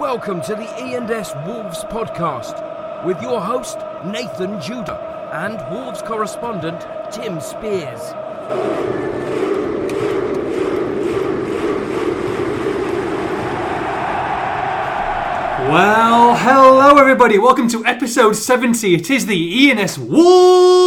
[0.00, 7.38] Welcome to the E&S Wolves podcast with your host Nathan Judah and Wolves correspondent Tim
[7.38, 8.00] Spears.
[15.68, 17.36] Well, hello everybody.
[17.36, 18.94] Welcome to episode 70.
[18.94, 20.80] It is the ENS Wolves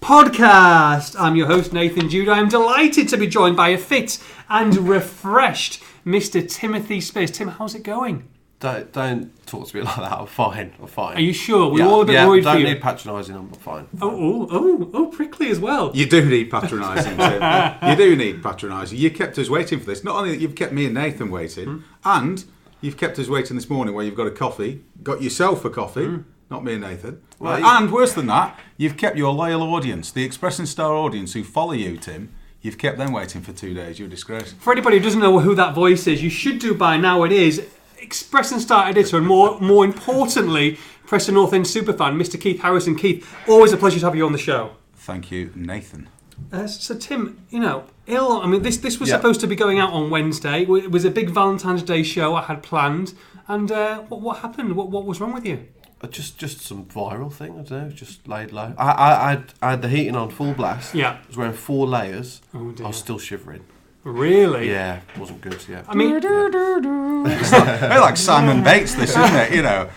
[0.00, 1.16] podcast.
[1.18, 2.30] I'm your host Nathan Judah.
[2.30, 6.48] I'm delighted to be joined by a fit and refreshed Mr.
[6.48, 7.30] Timothy Spears.
[7.30, 8.28] Tim, how's it going?
[8.60, 10.12] Don't don't talk to me like that.
[10.12, 10.72] I'm fine.
[10.80, 11.16] I'm fine.
[11.16, 11.70] Are you sure?
[11.72, 13.34] We're yeah, all a bit yeah, worried don't for need patronising.
[13.34, 13.86] I'm fine.
[14.02, 15.90] oh, oh, oh, oh, prickly as well.
[15.94, 17.78] You do need patronising, Tim.
[17.90, 18.98] you do need patronising.
[18.98, 20.04] You kept us waiting for this.
[20.04, 22.44] Not only that you've kept me and Nathan waiting, and
[22.82, 26.18] you've kept us waiting this morning where you've got a coffee, got yourself a coffee,
[26.50, 27.22] not me and Nathan.
[27.38, 30.92] Well, Uh, and worse than that, you've kept your loyal audience, the Express and Star
[30.94, 32.28] audience who follow you, Tim.
[32.62, 33.98] You've kept them waiting for two days.
[33.98, 34.52] You're a disgrace.
[34.60, 37.22] For anybody who doesn't know who that voice is, you should do by now.
[37.24, 37.66] It is
[37.98, 42.38] Express and Star editor, and more more importantly, Preston North End superfan, Mr.
[42.40, 42.96] Keith Harrison.
[42.96, 44.72] Keith, always a pleasure to have you on the show.
[44.94, 46.08] Thank you, Nathan.
[46.52, 48.40] Uh, so Tim, you know, ill.
[48.42, 49.16] I mean, this this was Yeah.
[49.16, 50.62] supposed to be going out on Wednesday.
[50.62, 53.14] It was a big Valentine's Day show I had planned,
[53.48, 54.76] and uh, what what happened?
[54.76, 55.66] What what was wrong with you?
[56.02, 57.58] Uh, Just just some viral thing.
[57.58, 57.90] I don't know.
[57.90, 58.72] Just laid low.
[58.78, 60.94] I I, I, had, I had the heating on full blast.
[60.94, 61.18] Yeah.
[61.22, 62.40] I was wearing four layers.
[62.54, 62.86] Oh dear.
[62.86, 63.64] I was still shivering.
[64.02, 64.70] Really?
[64.70, 65.62] Yeah, wasn't good.
[65.68, 65.82] Yeah.
[65.86, 69.52] I mean, They're like Simon Bates, this, isn't it?
[69.54, 69.90] You know,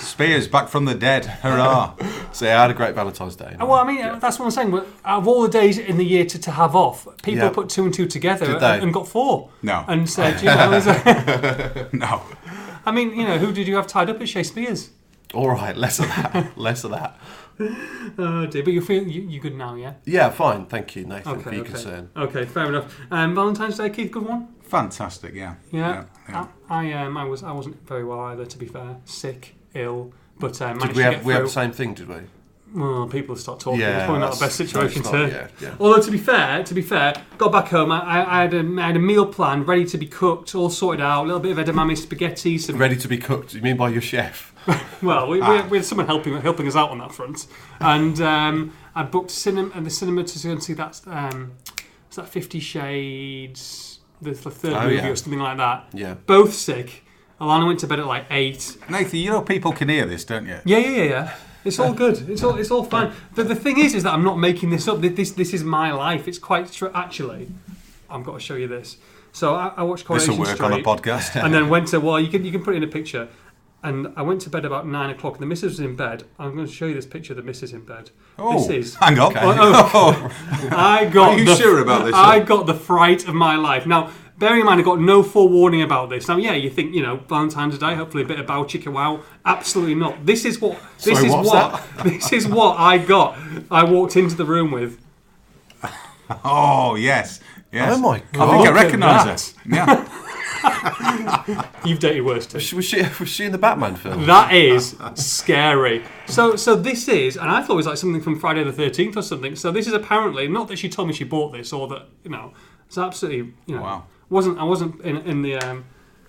[0.00, 1.26] Spears back from the dead.
[1.26, 1.94] Hurrah.
[2.32, 3.54] So yeah, I had a great Valentine's Day.
[3.58, 4.72] well, I mean, that's what I'm saying.
[5.04, 7.50] Out of all the days in the year to, to have off, people Yeah.
[7.50, 8.80] put two and two together Did and, they?
[8.80, 9.50] and got four.
[9.62, 9.84] No.
[9.86, 12.22] And said, you know, is it- No.
[12.86, 14.90] I mean, you know, who did you have tied up at Chez Spears?
[15.34, 16.52] All right, less of that.
[16.56, 17.18] less of that.
[18.18, 19.94] Oh dear, but you feel you, you good now, yeah?
[20.04, 20.66] Yeah, fine.
[20.66, 21.72] Thank you, Nathan, for Okay, your okay.
[21.74, 22.10] concern.
[22.16, 22.96] Okay, fair enough.
[23.10, 24.48] Um, Valentine's Day, Keith, good one.
[24.62, 25.54] Fantastic, yeah.
[25.70, 26.46] Yeah, yeah.
[26.68, 28.46] I, I um, I was I wasn't very well either.
[28.46, 31.40] To be fair, sick, ill, but uh, managed Did we to have get we have
[31.42, 31.46] through.
[31.48, 31.94] the same thing?
[31.94, 32.16] Did we?
[32.74, 33.80] Well, people start talking.
[33.80, 35.28] Yeah, it's probably not the that's- best no, it's situation not, to.
[35.28, 35.74] yeah, yeah.
[35.78, 37.92] Although to be fair, to be fair, got back home.
[37.92, 40.70] I, I, I had a I had a meal plan ready to be cooked, all
[40.70, 41.24] sorted out.
[41.24, 43.54] A little bit of edamame spaghetti, some Ready to be cooked?
[43.54, 44.51] You mean by your chef?
[45.02, 45.62] Well, we, Ah.
[45.64, 47.46] we, we had someone helping helping us out on that front,
[47.80, 51.00] and um, I booked cinema and the cinema to go and see that.
[51.06, 51.52] Um,
[52.08, 55.08] is that Fifty Shades, the, the third Oh, movie yeah.
[55.08, 55.86] or something like that?
[55.92, 56.14] Yeah.
[56.26, 57.04] Both sick.
[57.40, 58.76] Alana went to bed at like eight.
[58.88, 60.58] Nathan, you know people can hear this, don't you?
[60.64, 61.34] Yeah, yeah, yeah, yeah.
[61.64, 62.28] It's all good.
[62.28, 63.12] It's all it's all fine.
[63.34, 65.00] The, the thing is, is that I'm not making this up.
[65.00, 66.28] This this is my life.
[66.28, 66.90] It's quite true.
[66.94, 67.48] Actually,
[68.10, 68.96] I've got to show you this.
[69.32, 71.42] So I, I watched This will work on a podcast.
[71.42, 73.28] and then went to well you can you can put it in a picture
[73.82, 76.54] and I went to bed about nine o'clock and the missus was in bed I'm
[76.54, 79.18] going to show you this picture of the missus in bed Oh, this is hang
[79.18, 79.36] on.
[79.36, 80.30] Oh, oh.
[80.32, 83.56] oh, I got Are you the, sure about this, I got the fright of my
[83.56, 86.94] life now bearing in mind I got no forewarning about this now yeah you think
[86.94, 90.60] you know Valentine's Day hopefully a bit of bow chicka wow absolutely not this is
[90.60, 93.38] what this Sorry, is what's what this is what I got
[93.70, 95.00] I walked into the room with
[96.44, 97.40] oh, yes.
[97.72, 97.96] Yes.
[97.96, 98.48] Oh my god!
[98.48, 98.76] I think God.
[98.76, 99.66] I recognise that.
[99.66, 99.74] it.
[99.74, 100.21] Yeah.
[101.84, 104.26] you've dated worse too Was she, was she was she in the Batman film?
[104.26, 106.04] That is scary.
[106.26, 109.16] So, so this is, and I thought it was like something from Friday the Thirteenth
[109.16, 109.56] or something.
[109.56, 112.30] So this is apparently not that she told me she bought this or that you
[112.30, 112.52] know.
[112.86, 113.82] It's absolutely you know.
[113.82, 114.04] Wow.
[114.30, 115.56] Wasn't I wasn't in, in the.
[115.56, 115.84] Um,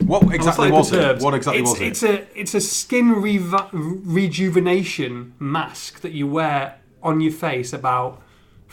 [0.06, 1.22] What I was exactly was it?
[1.22, 1.88] What exactly it's, was it?
[1.88, 8.22] It's a it's a skin reva- rejuvenation mask that you wear on your face about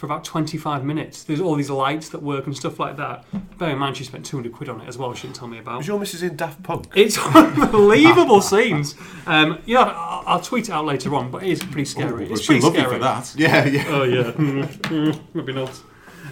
[0.01, 1.25] for about 25 minutes.
[1.25, 3.27] There's all these lights that work and stuff like that.
[3.59, 5.13] Bear in mind, she spent 200 quid on it as well.
[5.13, 5.77] She didn't tell me about.
[5.77, 6.87] Was your missus in Daft Punk?
[6.95, 8.95] It's unbelievable scenes.
[9.27, 12.25] Um, yeah, I'll, I'll tweet it out later on, but it is pretty scary.
[12.25, 12.95] Well, it's pretty love you scary.
[12.95, 13.35] for that.
[13.37, 13.85] Yeah, yeah.
[13.89, 15.83] Oh yeah, Mm, mm, would be nuts.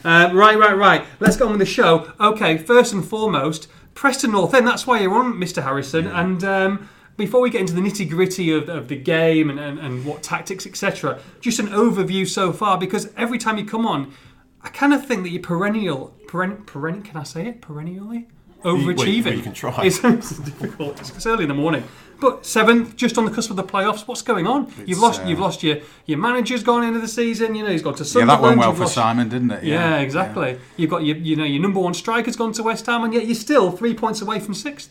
[0.03, 1.05] Um, right, right, right.
[1.21, 2.11] Let's go on with the show.
[2.19, 4.67] Okay, first and foremost, Preston North End.
[4.67, 5.63] That's why you're on, Mr.
[5.63, 6.07] Harrison.
[6.07, 9.79] And um, before we get into the nitty gritty of, of the game and, and,
[9.79, 12.79] and what tactics, etc., just an overview so far.
[12.79, 14.15] Because every time you come on,
[14.63, 17.61] I kind of think that you're perennial, peren, peren, Can I say it?
[17.61, 18.29] Perennially
[18.63, 19.25] overachieving.
[19.25, 19.85] well, you can try.
[19.85, 21.01] It's, it's difficult.
[21.01, 21.85] It's early in the morning.
[22.21, 24.09] But seventh, just on the cusp of the playoffs.
[24.09, 24.73] What's going on?
[24.87, 25.23] you've lost.
[25.23, 27.55] uh, you've lost your your manager's gone into the season.
[27.55, 28.31] You know he's gone to Sunderland.
[28.31, 29.63] Yeah, that went well you've for lost- Simon, didn't it?
[29.65, 30.59] Yeah, exactly.
[30.77, 33.27] You've got your you know your number one striker's gone to West Ham, and yet
[33.27, 34.91] you're still three points away from sixth.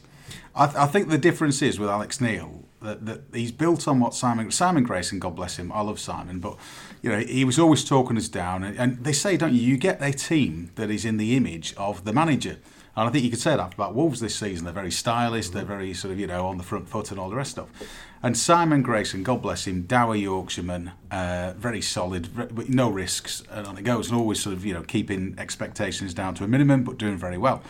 [0.57, 3.99] I, th- I think the difference is with Alex Neil that, that he's built on
[3.99, 6.57] what Simon Simon Grayson, God bless him, I love Simon, but
[7.01, 9.61] you know he was always talking us down, and, and they say, don't you?
[9.61, 12.57] You get a team that is in the image of the manager.
[12.95, 14.65] And I think you could say that about Wolves this season.
[14.65, 15.49] They're very stylish.
[15.49, 17.69] They're very sort of you know on the front foot and all the rest of.
[18.23, 23.67] And Simon Grayson, God bless him, dour Yorkshireman, uh, very solid, with no risks, and
[23.67, 26.83] on it goes, and always sort of you know keeping expectations down to a minimum,
[26.83, 27.61] but doing very well.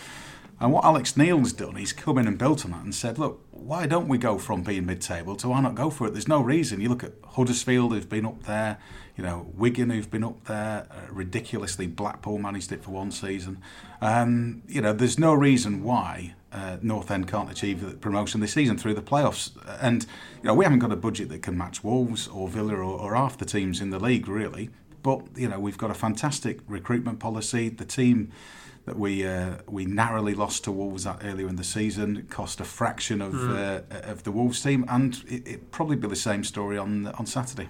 [0.59, 3.45] And what Alex Neil's done, he's come in and built on that and said, look,
[3.51, 6.13] why don't we go from being mid-table to why not go for it?
[6.13, 6.81] There's no reason.
[6.81, 8.79] You look at Huddersfield, who've been up there,
[9.15, 13.61] you know, Wigan, who've been up there, uh, ridiculously, Blackpool managed it for one season.
[14.01, 18.53] Um, you know, there's no reason why uh, North End can't achieve the promotion this
[18.53, 19.51] season through the playoffs.
[19.79, 20.07] And,
[20.41, 23.15] you know, we haven't got a budget that can match Wolves or Villa or, or
[23.15, 24.71] half the teams in the league, really.
[25.03, 27.69] But, you know, we've got a fantastic recruitment policy.
[27.69, 28.31] The team
[28.87, 32.25] that we uh, we narrowly lost to Wolves that earlier in the season.
[32.29, 36.15] Cost a fraction of uh, of the Wolves team, and it, it probably be the
[36.15, 37.69] same story on on Saturday.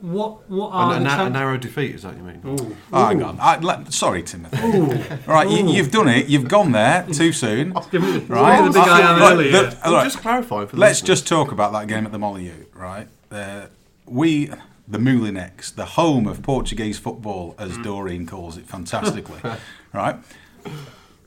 [0.00, 2.22] What what are And a, na- a narrow defeat, is that what you
[2.56, 2.76] mean?
[2.92, 3.36] Oh, hang on.
[3.40, 4.56] I, let, sorry, Timothy.
[5.28, 6.28] All right, you, you've done it.
[6.28, 7.72] You've gone there too soon.
[7.90, 8.56] Give me the, Right.
[8.58, 9.50] give me the big I am look, earlier.
[9.50, 10.04] the- all Well, right.
[10.04, 13.08] Just clarifying for Let's just talk about that game at the Molineux, right?
[13.32, 13.66] Uh,
[14.06, 14.46] we,
[14.86, 19.40] the Moulinex, the home of Portuguese football, as Doreen calls it fantastically,
[19.92, 20.16] right?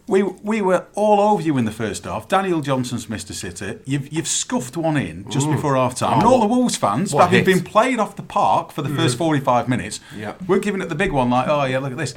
[0.06, 2.28] We, we were all over you in the first half.
[2.28, 3.80] Daniel Johnson's missed a sitter.
[3.86, 5.56] You've, you've scuffed one in just mm.
[5.56, 6.16] before half time.
[6.16, 8.90] Oh, and all the Wolves fans, what having been played off the park for the
[8.90, 8.98] mm.
[8.98, 10.36] first 45 minutes, Yeah.
[10.46, 12.14] we're giving it the big one like, oh, yeah, look at this.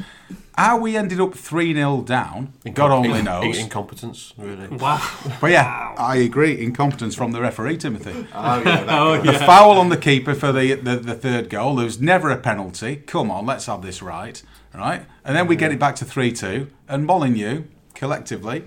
[0.59, 3.57] How we ended up 3 0 down, God only In- knows.
[3.57, 4.67] Incompetence, really.
[4.69, 5.07] Wow.
[5.41, 6.61] But yeah, I agree.
[6.61, 8.27] Incompetence from the referee, Timothy.
[8.35, 11.77] Oh, yeah, that Oh, The foul on the keeper for the, the, the third goal.
[11.77, 12.97] There was never a penalty.
[12.97, 14.43] Come on, let's have this right.
[14.77, 15.07] Right?
[15.25, 16.69] And then we get it back to 3 2.
[16.89, 17.65] And Molineux,
[17.95, 18.65] collectively,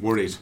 [0.00, 0.36] worried.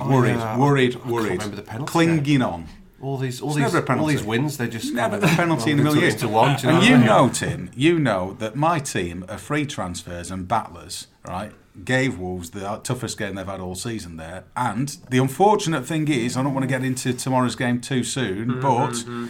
[0.00, 0.58] Oh, worried, yeah.
[0.58, 1.30] worried, I worried.
[1.32, 2.66] remember the penalty Clinging on.
[3.00, 5.78] All these, all It's these, all these wins, they just Never kind of- penalty in
[5.78, 6.20] a million they years.
[6.20, 6.50] to one.
[6.50, 7.06] and know you what I mean?
[7.06, 11.52] know, Tim, you know that my team of free transfers and battlers, right,
[11.84, 14.44] gave Wolves the toughest game they've had all season there.
[14.56, 18.48] And the unfortunate thing is, I don't want to get into tomorrow's game too soon,
[18.48, 19.26] mm-hmm, but mm-hmm.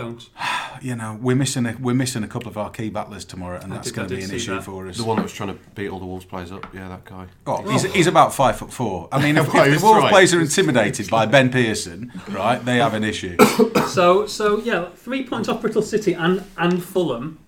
[0.00, 0.28] Don't.
[0.82, 3.72] you know we're missing a we're missing a couple of our key battlers tomorrow, and
[3.72, 4.64] I that's going to be an issue that.
[4.64, 4.96] for us.
[4.96, 7.26] The one that was trying to beat all the Wolves players up, yeah, that guy.
[7.46, 9.08] Oh, he's, he's about five foot four.
[9.10, 10.10] I mean, if, Oh, if the Wolves right.
[10.10, 13.36] players are intimidated by Ben Pearson, right, they have an issue.
[13.88, 17.38] So so yeah, three points off Bristol City and and Fulham.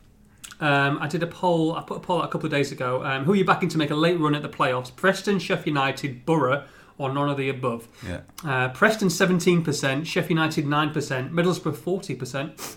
[0.58, 1.74] Um, I did a poll.
[1.74, 3.04] I put a poll out a couple of days ago.
[3.04, 4.94] Um, who are you backing to make a late run at the playoffs?
[4.94, 6.64] Preston, Sheffield United, Borough,
[7.00, 7.88] or none of the above?
[8.06, 8.20] Yeah.
[8.44, 12.76] Uh, Preston seventeen percent, Sheffield United nine percent, Middlesbrough forty percent,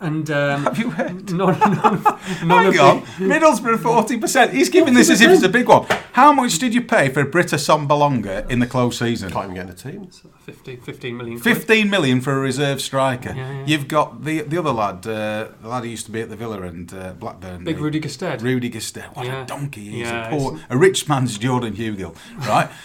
[0.00, 1.32] and um, Have you heard?
[1.32, 2.02] none, none,
[2.44, 4.52] none of Hang on, the, Middlesbrough forty percent.
[4.52, 5.86] He's giving this as if it's a big one.
[6.12, 9.30] How much did you pay for Britt Assombalonga in the close season?
[9.32, 10.10] Can't even get in the team.
[10.44, 11.40] 15, 15 million.
[11.40, 11.56] quid.
[11.56, 13.32] Fifteen million for a reserve striker.
[13.34, 13.64] Yeah, yeah.
[13.66, 16.36] You've got the the other lad, uh, the lad who used to be at the
[16.36, 17.64] Villa and uh, Blackburn.
[17.64, 18.42] Big Rudy Gestede.
[18.42, 19.16] Rudy Gestede.
[19.16, 19.42] What Yeah.
[19.42, 20.08] a donkey he is.
[20.08, 22.14] Yeah, a, poor, a rich man's Jordan Hugill,
[22.46, 22.70] right?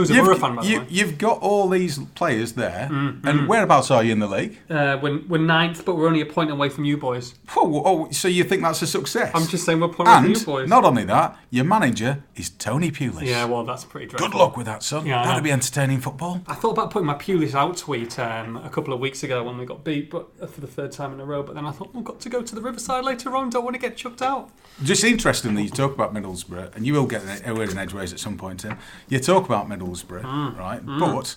[0.00, 0.84] Who's a You've- Borough fan, by the you, way.
[0.84, 4.58] Mm, You've got all these players there, and whereabouts are you in the league?
[4.68, 7.34] Uh, we're, we're ninth, but we're only a point away from you boys.
[7.56, 9.30] Oh, oh, so you think that's a success?
[9.34, 10.68] I'm just saying we're a point away from And you boys.
[10.68, 13.26] not only that, your manager is Tony Pulis.
[13.26, 14.28] yeah, well, that's pretty dreadful.
[14.30, 15.04] Good luck with that, son.
[15.06, 15.44] Yeah, I That'll know.
[15.44, 16.40] be entertaining football.
[16.46, 19.58] I thought about putting my Pulis out tweet um, a couple of weeks ago when
[19.58, 21.42] we got beat, but uh, for the third time in a row.
[21.42, 23.50] But then I thought, we've got to go to the Riverside later on.
[23.50, 24.50] Don't want to get chucked out.
[24.82, 28.12] Just interesting that you talk about Middlesbrough, and you will get a word in edgeways
[28.12, 28.78] at some point, Tim.
[29.08, 30.58] You talk about Middlesbrough, Mm.
[30.58, 30.84] right?
[30.84, 31.36] But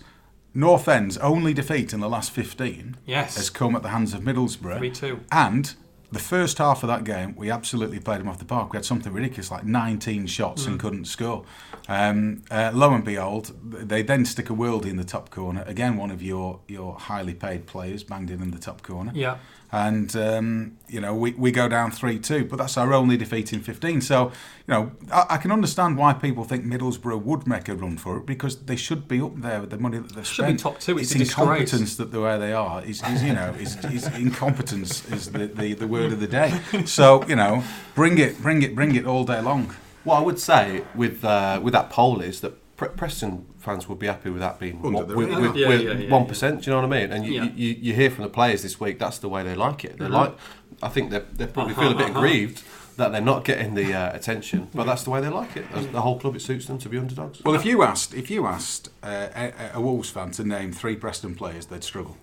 [0.54, 3.36] North End's only defeat in the last 15 Yes.
[3.38, 4.80] has come at the hands of Middlesbrough.
[4.80, 5.20] 3-2.
[5.32, 5.74] And
[6.12, 8.72] the first half of that game, we absolutely played them off the park.
[8.72, 10.68] We had something ridiculous, like 19 shots Mm.
[10.68, 11.44] and couldn't score.
[11.90, 15.64] Um, uh, lo and behold, they then stick a worldie in the top corner.
[15.66, 19.12] Again, one of your, your highly paid players banged in in the top corner.
[19.16, 19.38] Yeah.
[19.76, 23.52] And, um, you know, we, we go down 3 2, but that's our only defeat
[23.52, 24.02] in 15.
[24.02, 24.26] So,
[24.68, 28.18] you know, I, I can understand why people think Middlesbrough would make a run for
[28.18, 30.60] it because they should be up there with the money that they've Should be spent.
[30.60, 31.00] top two.
[31.00, 31.40] It's It's a disgrace.
[31.74, 35.48] incompetence that the way they are is, is you know, is, is incompetence is the,
[35.48, 36.60] the, the word of the day.
[36.86, 37.64] So, you know,
[37.96, 39.74] bring it, bring it, bring it all day long.
[40.04, 44.08] What I would say with uh, with that poll is that Preston fans would be
[44.08, 45.42] happy with that being one- the with, radar.
[45.42, 46.62] with, Yeah, with yeah, yeah, 1%.
[46.62, 47.12] Do you know what I mean?
[47.12, 47.50] And you, Yeah.
[47.56, 49.98] you, you hear from the players this week that's the way they like it.
[49.98, 50.14] They Mm-hmm.
[50.14, 50.36] like.
[50.82, 52.64] I think they they probably feel a bit aggrieved
[52.98, 55.66] that they're not getting the uh, attention, but that's the way they like it.
[55.74, 57.42] As the whole club, it suits them to be underdogs.
[57.44, 60.96] Well, if you asked, if you asked uh, a, a Wolves fan to name three
[60.96, 62.18] Preston players, they'd struggle.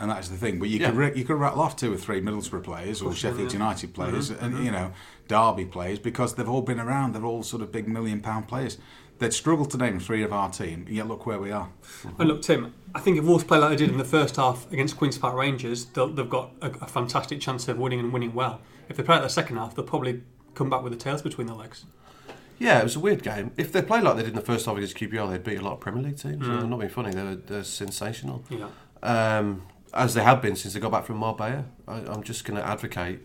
[0.00, 0.58] And that's the thing.
[0.60, 1.00] But you could Yeah.
[1.00, 4.64] ra- you could rattle off two or three Middlesbrough players or Sheffield United players, and
[4.64, 4.92] you know
[5.26, 7.14] Derby players because they've all been around.
[7.14, 8.78] They're all sort of big million pound players.
[9.18, 10.86] They'd struggle to name three of our team.
[10.88, 11.70] Yet look where we are.
[12.18, 14.70] And look, Tim, I think if Wolves play like they did in the first half
[14.72, 18.32] against Queen's Park Rangers, they'll, they've got a, a fantastic chance of winning and winning
[18.34, 18.60] well.
[18.88, 20.22] If they play like the second half, they'll probably
[20.54, 21.84] come back with the tails between their legs.
[22.58, 23.52] Yeah, it was a weird game.
[23.56, 25.62] If they played like they did in the first half against QPR, they'd beat a
[25.62, 26.44] lot of Premier League teams.
[26.44, 26.62] Mm.
[26.62, 28.44] I'm not being funny; they're, they're sensational.
[28.50, 28.68] Yeah.
[29.02, 29.62] um,
[29.94, 31.64] as they have been since they got back from Marbella.
[31.86, 33.20] I, I'm just going to advocate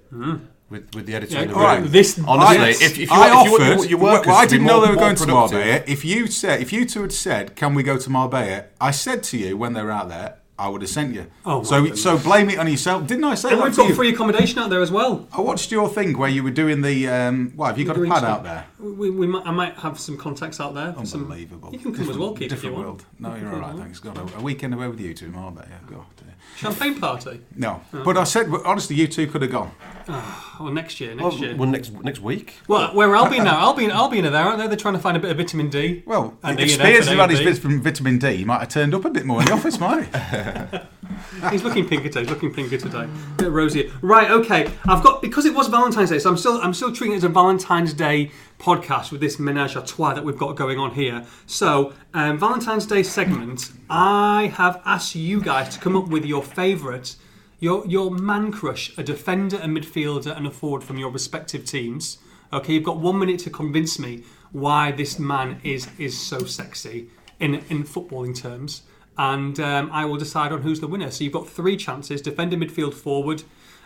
[0.69, 3.27] with, with the editor Yeah, in the right, this- honestly, I- if, if you, I
[3.41, 3.89] if you offered.
[3.89, 5.83] your workers well, I didn't know they were going to Marbella.
[5.87, 9.23] If you said, if you two had said, "Can we go to Marbella?" I said
[9.23, 11.25] to you when they were out there, I would have sent you.
[11.45, 12.03] Oh, my so goodness.
[12.03, 13.07] so blame it on yourself.
[13.07, 13.95] Didn't I say And that we've to got you?
[13.95, 15.27] free accommodation out there as well.
[15.33, 17.07] I watched your thing where you were doing the.
[17.09, 18.65] Um, well, have you got a pad some- out there?
[18.79, 20.93] We, we might, I might have some contacts out there.
[20.93, 21.69] for some- Unbelievable.
[21.73, 22.85] You can come as well, Keith, if you Different want.
[22.87, 23.05] world.
[23.19, 23.71] No, You you're all right.
[23.71, 23.99] come Thanks.
[23.99, 25.67] Got a, a weekend away with you two in Marbella.
[25.89, 25.99] God.
[25.99, 26.23] uh,
[26.55, 27.41] Champagne party.
[27.55, 28.03] No, Oh.
[28.03, 29.71] but I said honestly, you two could have gone.
[30.07, 31.55] Oh, next year, Well, next year.
[31.55, 32.55] well, next next week.
[32.67, 34.67] Well, where I'll be now, I'll be, I'll be in there, aren't they?
[34.67, 36.03] They're trying to find a bit of vitamin D.
[36.05, 37.59] Well, And if and F Spears and had had his A and B.
[37.61, 40.03] vitamin, vitamin D, he might have turned up a bit more in the office, might
[40.03, 40.11] he?
[41.51, 42.21] He's looking pinker today.
[42.21, 43.03] He's looking pinker today.
[43.03, 43.91] A Bit rosier.
[44.01, 44.29] Right.
[44.29, 44.71] Okay.
[44.87, 47.23] I've got because it was Valentine's Day, so I'm still I'm still treating it as
[47.23, 51.25] a Valentine's Day podcast with this menage a trois that we've got going on here.
[51.45, 56.43] So um, Valentine's Day segment, I have asked you guys to come up with your
[56.43, 57.15] favourite,
[57.59, 62.17] your your man crush, a defender, a midfielder, and a forward from your respective teams.
[62.51, 67.09] Okay, you've got one minute to convince me why this man is is so sexy
[67.39, 68.83] in in footballing terms
[69.17, 71.11] and um, I will decide on who's the winner.
[71.11, 73.43] So you've got three chances: defender, midfield, forward,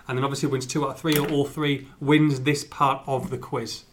[0.08, 3.30] and then obviously wins two out of three, or all three wins this part of
[3.30, 3.84] the quiz.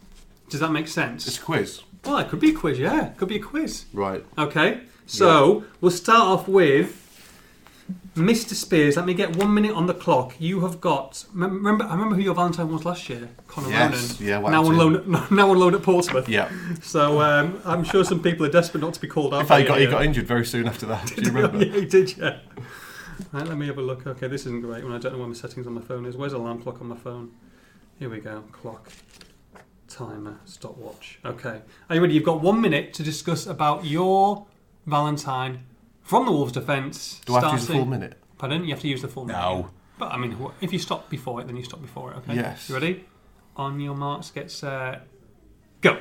[0.49, 1.27] Does that make sense?
[1.27, 1.83] It's a quiz.
[2.05, 2.79] Well, it could be a quiz.
[2.79, 3.87] Yeah, it could be a quiz.
[3.93, 4.25] Right.
[4.37, 7.04] Okay, so we'll start off with
[8.15, 8.55] Mr.
[8.55, 8.97] Spears.
[8.97, 10.35] Let me get one minute on the clock.
[10.39, 11.25] You have got.
[11.35, 13.29] Remember, I remember who your Valentine was last year.
[13.49, 14.29] Connor Yes, Ronan.
[14.29, 15.27] yeah, what now on loan.
[15.31, 16.29] Now on loan at Portsmouth.
[16.29, 16.51] Yeah.
[16.83, 19.41] So um, I'm sure some people are desperate not to be called out.
[19.41, 21.07] In fact, he got, he got injured very soon after that.
[21.15, 21.65] Do you remember?
[21.65, 22.39] yeah, he did, yeah.
[23.33, 24.07] Right, let me have a look.
[24.07, 26.17] Okay, this isn't great when I don't know where my settings on my phone is.
[26.17, 27.33] Where's the alarm clock on my phone?
[27.99, 28.45] Here we go.
[28.53, 28.91] Clock.
[29.89, 30.39] Timer.
[30.45, 31.19] Stopwatch.
[31.25, 31.61] Okay.
[31.89, 32.15] Are you ready?
[32.15, 34.47] You've got one minute to discuss about your
[34.87, 35.65] Valentine
[36.05, 37.21] from the Wolves defence.
[37.27, 38.19] Do I have to use the starting- full minute?
[38.39, 38.63] Pardon?
[38.65, 39.39] You have to use the full minute.
[39.41, 39.71] No.
[39.99, 42.35] But I mean, wh- if you stop before it, then you stop before it, okay?
[42.37, 42.69] Yes.
[42.69, 43.05] You ready?
[43.57, 44.99] On your marks, get set, uh,
[45.81, 45.99] go.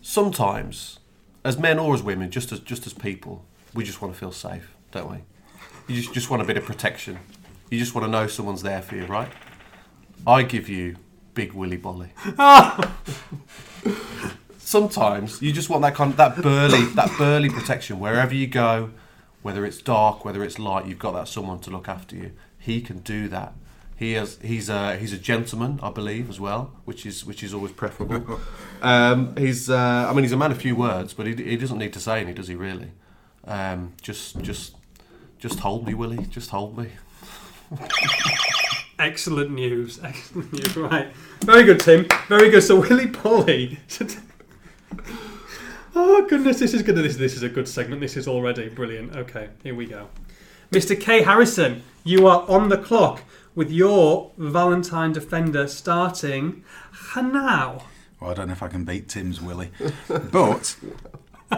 [0.00, 0.98] Sometimes,
[1.44, 4.32] as men or as women, just as just as people, we just want to feel
[4.32, 5.18] safe, don't we?
[5.88, 7.18] You just just want a bit of protection.
[7.70, 9.28] You just want to know someone's there for you, right?
[10.26, 10.96] I give you
[11.34, 12.08] Big Willy Boly.
[14.58, 18.90] Sometimes you just want that kind, that burly, that burly protection wherever you go,
[19.42, 20.86] whether it's dark, whether it's light.
[20.86, 22.32] You've got that someone to look after you.
[22.58, 23.54] He can do that.
[23.96, 27.52] He has, he's a he's a gentleman, I believe, as well, which is which is
[27.54, 28.40] always preferable.
[28.82, 31.78] Um, he's uh, I mean he's a man of few words, but he, he doesn't
[31.78, 32.56] need to say any, does he?
[32.56, 32.90] Really?
[33.44, 34.74] Um, just just
[35.38, 36.26] just hold me, Willie.
[36.26, 36.88] Just hold me.
[38.98, 40.00] Excellent news.
[40.04, 40.76] Excellent news.
[40.76, 41.12] Right.
[41.42, 42.06] Very good, Tim.
[42.28, 42.62] Very good.
[42.62, 43.78] So Willy Boly.
[45.94, 46.96] Oh goodness, this is good.
[46.96, 48.00] This this is a good segment.
[48.00, 49.16] This is already brilliant.
[49.16, 50.08] Okay, here we go.
[50.70, 50.98] Mr.
[50.98, 53.22] K Harrison, you are on the clock
[53.54, 56.64] with your Valentine defender starting
[57.16, 57.84] now.
[58.18, 59.70] Well, I don't know if I can beat Tim's Willie,
[60.30, 60.76] but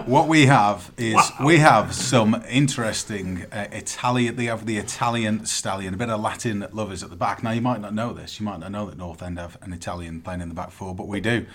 [0.07, 4.35] what we have is we have some interesting uh, Italian.
[4.37, 7.43] They have the Italian stallion, a bit of Latin lovers at the back.
[7.43, 8.41] Now you might not know this.
[8.41, 10.95] You might not know that North End have an Italian playing in the back four,
[10.95, 11.47] but we do.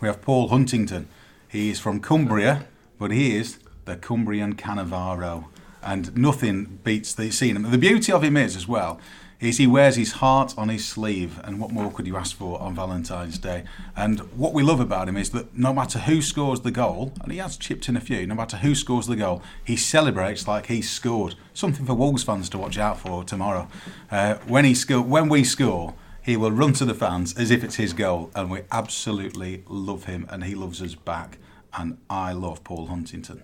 [0.00, 1.08] We have Paul Huntington.
[1.50, 2.66] He is from Cumbria,
[2.98, 5.46] but he is the Cumbrian Cannavaro,
[5.82, 7.70] and nothing beats the seeing him.
[7.70, 9.00] The beauty of him is as well
[9.40, 12.60] is he wears his heart on his sleeve, and what more could you ask for
[12.60, 13.64] on Valentine's Day?
[13.96, 17.32] And what we love about him is that no matter who scores the goal, and
[17.32, 20.66] he has chipped in a few, no matter who scores the goal, he celebrates like
[20.66, 21.36] he's scored.
[21.54, 23.66] Something for Wolves fans to watch out for tomorrow.
[24.10, 25.94] Uh, when he sco- when we score,
[26.30, 30.04] he will run to the fans as if it's his goal, and we absolutely love
[30.04, 31.38] him, and he loves us back.
[31.76, 33.42] And I love Paul Huntington.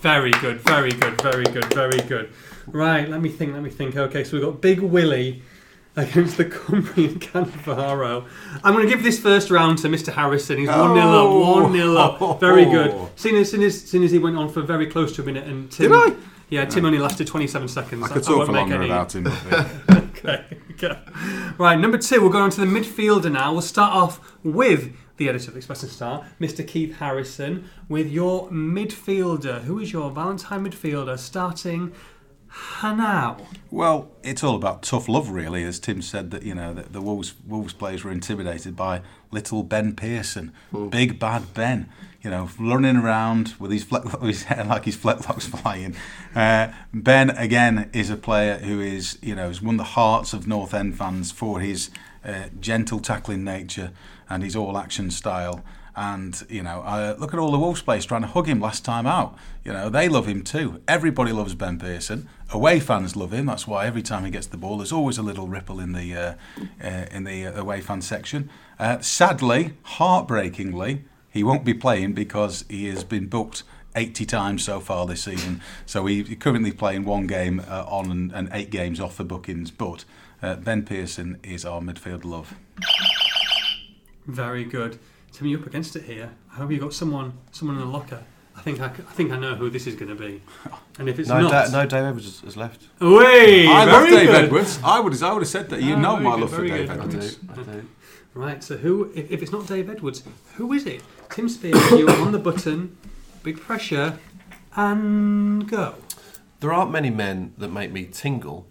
[0.00, 2.32] Very good, very good, very good, very good.
[2.68, 3.96] Right, let me think, let me think.
[3.96, 5.42] Okay, so we've got Big Willie
[5.96, 8.28] against the Cumbrian Cannavaro.
[8.62, 10.12] I'm going to give this first round to Mr.
[10.12, 10.58] Harrison.
[10.58, 12.38] He's 1 0 up, 1 0 up.
[12.38, 12.94] Very good.
[13.16, 15.48] Seeing as, seeing, as, seeing as he went on for very close to a minute
[15.48, 15.92] and Tim.
[15.92, 16.14] I?
[16.48, 18.04] Yeah, Tim only lasted 27 seconds.
[18.04, 19.26] I could talk for make longer any- about him.
[20.20, 20.44] Okay,
[20.82, 21.00] okay.
[21.58, 23.52] Right, number two, we'll go on to the midfielder now.
[23.52, 26.66] We'll start off with the editor of Express and Star, Mr.
[26.66, 29.62] Keith Harrison, with your midfielder.
[29.64, 31.92] Who is your Valentine midfielder starting
[32.82, 33.36] now?
[33.70, 35.62] Well, it's all about tough love, really.
[35.64, 39.62] As Tim said, that you know the, the Wolves Wolves players were intimidated by little
[39.62, 40.52] Ben Pearson,
[40.90, 41.88] big bad Ben.
[42.22, 45.94] You know, running around with his fleck, with his hair like his fletlocks flying.
[46.34, 50.46] Uh, ben again is a player who is you know has won the hearts of
[50.46, 51.90] North End fans for his
[52.24, 53.92] uh, gentle tackling nature
[54.28, 55.64] and his all action style.
[55.96, 58.84] And you know, uh, look at all the Wolves players trying to hug him last
[58.84, 59.36] time out.
[59.64, 60.80] You know, they love him too.
[60.86, 62.28] Everybody loves Ben Pearson.
[62.52, 63.46] Away fans love him.
[63.46, 66.14] That's why every time he gets the ball, there's always a little ripple in the
[66.14, 66.34] uh,
[66.82, 68.50] uh, in the uh, away fan section.
[68.78, 73.62] Uh, sadly, heartbreakingly, he won't be playing because he has been booked
[73.94, 75.60] 80 times so far this season.
[75.86, 79.70] So he's currently playing one game uh, on and, and eight games off the bookings.
[79.70, 80.04] But
[80.42, 82.54] uh, Ben Pearson is our midfield love.
[84.26, 84.98] Very good.
[85.32, 86.32] Tim, you up against it here.
[86.52, 88.24] I hope you got someone, someone in the locker.
[88.60, 90.42] I think I, c- I think I know who this is going to be.
[90.98, 92.82] And if it's No, not, da- no, Dave Edwards has- has left.
[93.00, 93.66] Away!
[93.66, 94.44] I love very Dave good.
[94.44, 94.78] Edwards.
[94.84, 95.80] I would, I would have said that.
[95.82, 97.00] You Ah, know very my good, love for very Dave good.
[97.00, 97.34] I Edwards.
[97.36, 97.48] do.
[97.52, 97.88] I do.
[98.34, 98.62] Right.
[98.62, 99.10] So who?
[99.14, 100.22] If, if it's not Dave Edwards,
[100.56, 101.02] who is it?
[101.30, 101.90] Tim Spears.
[101.98, 102.96] You're on the button.
[103.42, 104.18] Big pressure,
[104.76, 105.94] and go.
[106.60, 108.66] There aren't many men that make me tingle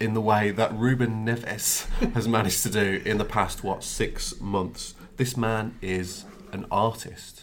[0.00, 4.40] in the way that Ruben Neves has managed to do in the past, what, six
[4.40, 4.94] months.
[5.18, 7.37] This man is an artist.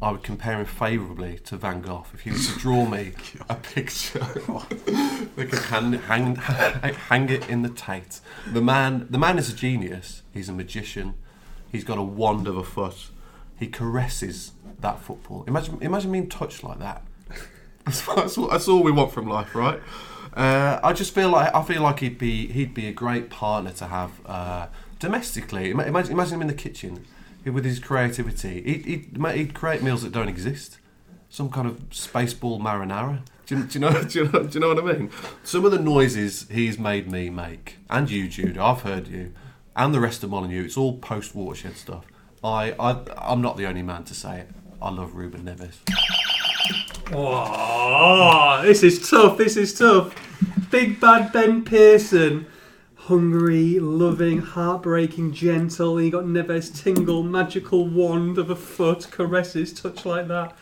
[0.00, 2.04] I would compare him favourably to Van Gogh.
[2.12, 3.12] If he was to draw me
[3.48, 4.18] a picture,
[5.36, 8.20] they could hang, hang, hang it in the Tate.
[8.52, 10.22] The man, the man is a genius.
[10.32, 11.14] He's a magician.
[11.72, 13.10] He's got a wand of a foot.
[13.58, 15.44] He caresses that football.
[15.46, 17.02] Imagine, imagine being touched like that.
[17.86, 19.80] That's, that's, all, that's all we want from life, right?
[20.34, 23.70] Uh, I just feel like I feel like he'd be he'd be a great partner
[23.72, 24.66] to have uh,
[24.98, 25.70] domestically.
[25.70, 27.06] Imagine, imagine him in the kitchen
[27.52, 28.62] with his creativity.
[28.62, 30.78] He'd, ma- he'd create meals that don't exist.
[31.28, 33.20] Some kind of spaceball marinara.
[33.46, 35.10] Do you, do, you know, do, you know, do you know what I mean?
[35.44, 39.32] Some of the noises he's made me make, and you, Jude, I've heard you,
[39.76, 42.04] and the rest of Molineux, it's all post watershed stuff.
[42.42, 44.50] I, I, I'm not the only man to say it.
[44.80, 45.76] I love Ruben Neves.
[47.12, 49.38] Oh, this is tough.
[49.38, 50.14] This is tough.
[50.70, 52.46] Big bad Ben Pearson.
[53.06, 55.96] Hungry, loving, heartbreaking, gentle.
[55.96, 60.56] And you got Neves Tingle, magical wand of a foot, caresses, touch like that.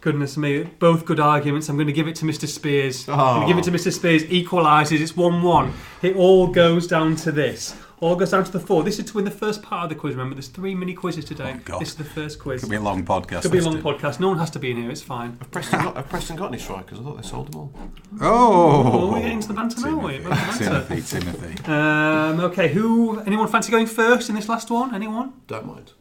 [0.00, 1.68] Goodness me, both good arguments.
[1.68, 2.48] I'm going to give it to Mr.
[2.48, 3.06] Spears.
[3.10, 3.74] I'm going to give it to oh.
[3.74, 3.92] Mr.
[3.92, 4.24] Spears.
[4.24, 5.00] Equalises.
[5.00, 5.72] It's 1 1.
[6.00, 7.76] It all goes down to this.
[8.02, 8.82] All goes down to the four.
[8.82, 10.16] This is to win the first part of the quiz.
[10.16, 11.54] Remember, there's three mini quizzes today.
[11.56, 11.80] Oh, God.
[11.80, 12.60] this is the first quiz.
[12.62, 13.42] Could be a long podcast.
[13.42, 14.18] Could be a long podcast.
[14.18, 14.90] No one has to be in here.
[14.90, 15.36] It's fine.
[15.38, 16.98] Have Preston got, have Preston got any strikers?
[16.98, 17.72] I thought they sold them all.
[18.20, 20.18] Oh, Oh, we're getting into the banter now, are we?
[20.18, 20.64] Banter.
[20.64, 21.64] Timothy, Timothy.
[21.70, 23.20] Um, okay, who?
[23.20, 24.92] Anyone fancy going first in this last one?
[24.92, 25.34] Anyone?
[25.46, 25.92] Don't mind.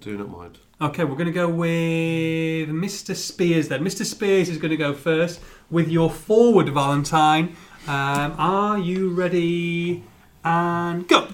[0.00, 0.58] Do not mind.
[0.80, 3.16] Okay, we're going to go with Mr.
[3.16, 3.82] Spears then.
[3.82, 4.04] Mr.
[4.04, 5.40] Spears is going to go first
[5.70, 7.56] with your forward, Valentine.
[7.88, 10.04] Um, are you ready?
[10.44, 11.30] And go.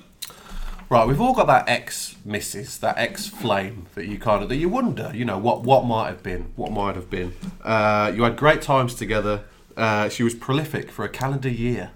[0.94, 4.54] Right, we've all got that ex missus, that ex flame that you kind of that
[4.54, 7.34] you wonder, you know, what what might have been, what might have been.
[7.64, 9.42] Uh, you had great times together.
[9.76, 11.90] Uh, she was prolific for a calendar year,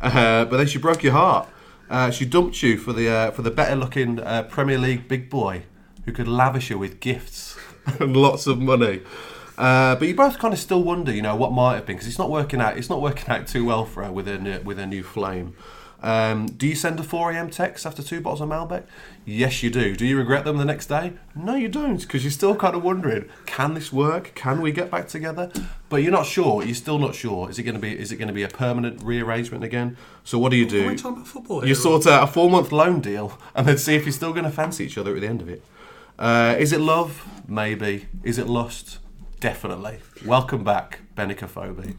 [0.00, 1.46] uh, but then she broke your heart.
[1.90, 5.28] Uh, she dumped you for the uh, for the better looking uh, Premier League big
[5.28, 5.64] boy
[6.06, 7.54] who could lavish you with gifts
[8.00, 9.02] and lots of money.
[9.58, 12.18] But you both kind of still wonder, you know, what might have been because it's
[12.18, 12.78] not working out.
[12.78, 15.54] It's not working out too well for her with her with her new flame.
[16.00, 17.50] Um, do you send a 4 a.m.
[17.50, 18.84] text after two bottles of Malbec?
[19.24, 19.96] Yes, you do.
[19.96, 21.14] Do you regret them the next day?
[21.34, 24.32] No, you don't, because you're still kind of wondering, can this work?
[24.36, 25.50] Can we get back together?
[25.88, 26.62] But you're not sure.
[26.64, 27.50] You're still not sure.
[27.50, 27.98] Is it going to be?
[27.98, 29.96] Is it going to be a permanent rearrangement again?
[30.22, 30.86] So what do you Are do?
[30.86, 31.66] we talking about football?
[31.66, 34.50] You sort out a four-month loan deal, and then see if you're still going to
[34.52, 35.64] fancy each other at the end of it.
[36.16, 37.26] Uh, is it love?
[37.48, 38.06] Maybe.
[38.22, 38.98] Is it lust?
[39.40, 39.98] Definitely.
[40.24, 41.96] Welcome back, Benik Afobe.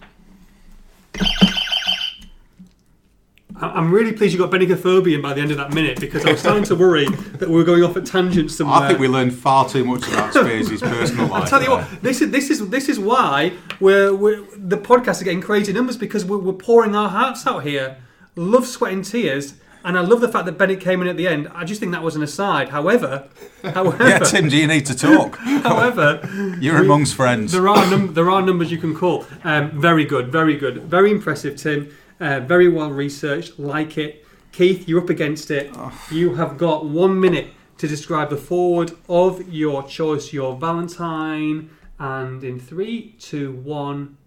[3.61, 6.31] I'm really pleased you got Benik Afobe by the end of that minute because I
[6.31, 8.77] was starting to worry that we were going off at tangents somewhere.
[8.83, 11.43] I think we learned far too much about Spears' personal life.
[11.43, 15.21] I tell you what, this is this is this is why we're, we're the podcast
[15.21, 17.97] are getting crazy numbers because we're, we're pouring our hearts out here.
[18.35, 21.27] Love, sweat, and tears, and I love the fact that Bennett came in at the
[21.27, 21.49] end.
[21.53, 22.69] I just think that was an aside.
[22.69, 23.27] However,
[23.63, 25.37] however, Yeah, Tim, do you need to talk?
[25.37, 26.21] however,
[26.61, 27.51] You're amongst friends.
[27.51, 29.25] there are num- there are numbers you can call.
[29.43, 31.93] Um, very good, very good, very impressive, Tim.
[32.19, 33.58] Uh, very well researched.
[33.60, 34.88] Like it, Keith.
[34.88, 35.73] You're up against it.
[36.12, 42.43] You have got one minute to describe the forward of your choice, your Valentine, and
[42.43, 44.17] in three, two, one,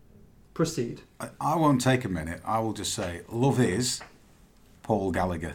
[0.55, 1.03] proceed.
[1.21, 2.41] I- I won't take a minute.
[2.47, 4.01] I will just say, love is
[4.83, 5.55] Paul Gallagher.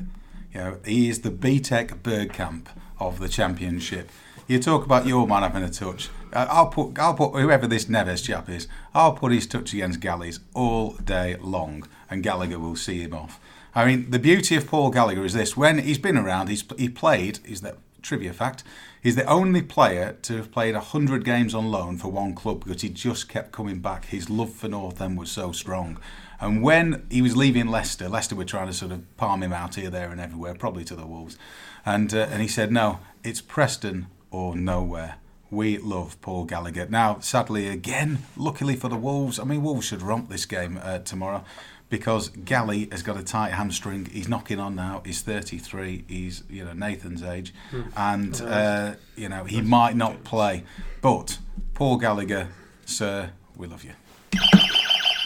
[0.54, 2.68] You know, he is the BTEC Bergkamp
[3.00, 4.10] of the championship.
[4.48, 6.10] You talk about your man having a touch.
[6.38, 8.68] I- I'll put, I'll put whoever this Neves chap is.
[8.94, 13.40] I'll put his touch against Gally's all day long, and Gallagher will see him off.
[13.74, 16.90] I mean, the beauty of Paul Gallagher is this: when he's been around, he's he
[16.90, 17.40] played.
[17.44, 18.64] Is that trivia fact?
[19.02, 22.82] He's the only player to have played hundred games on loan for one club because
[22.84, 24.06] he just kept coming back.
[24.06, 26.00] His love for North End was so strong.
[26.40, 29.76] And when he was leaving Leicester, Leicester were trying to sort of palm him out
[29.76, 31.36] here, there, and everywhere, probably to the Wolves.
[31.84, 35.16] And uh, and he said, "No, it's Preston or nowhere."
[35.50, 36.88] We love Paul Gallagher.
[36.90, 41.00] Now, sadly, again, luckily for the Wolves, I mean, Wolves should romp this game uh,
[41.00, 41.44] tomorrow
[41.90, 44.06] because Gally has got a tight hamstring.
[44.06, 45.02] He's knocking on now.
[45.06, 46.06] He's 33.
[46.08, 47.54] He's you know Nathan's age,
[47.96, 50.64] and uh, you know he might not play.
[51.02, 51.38] But
[51.74, 52.50] Paul Gallagher,
[52.86, 53.94] sir, we love you.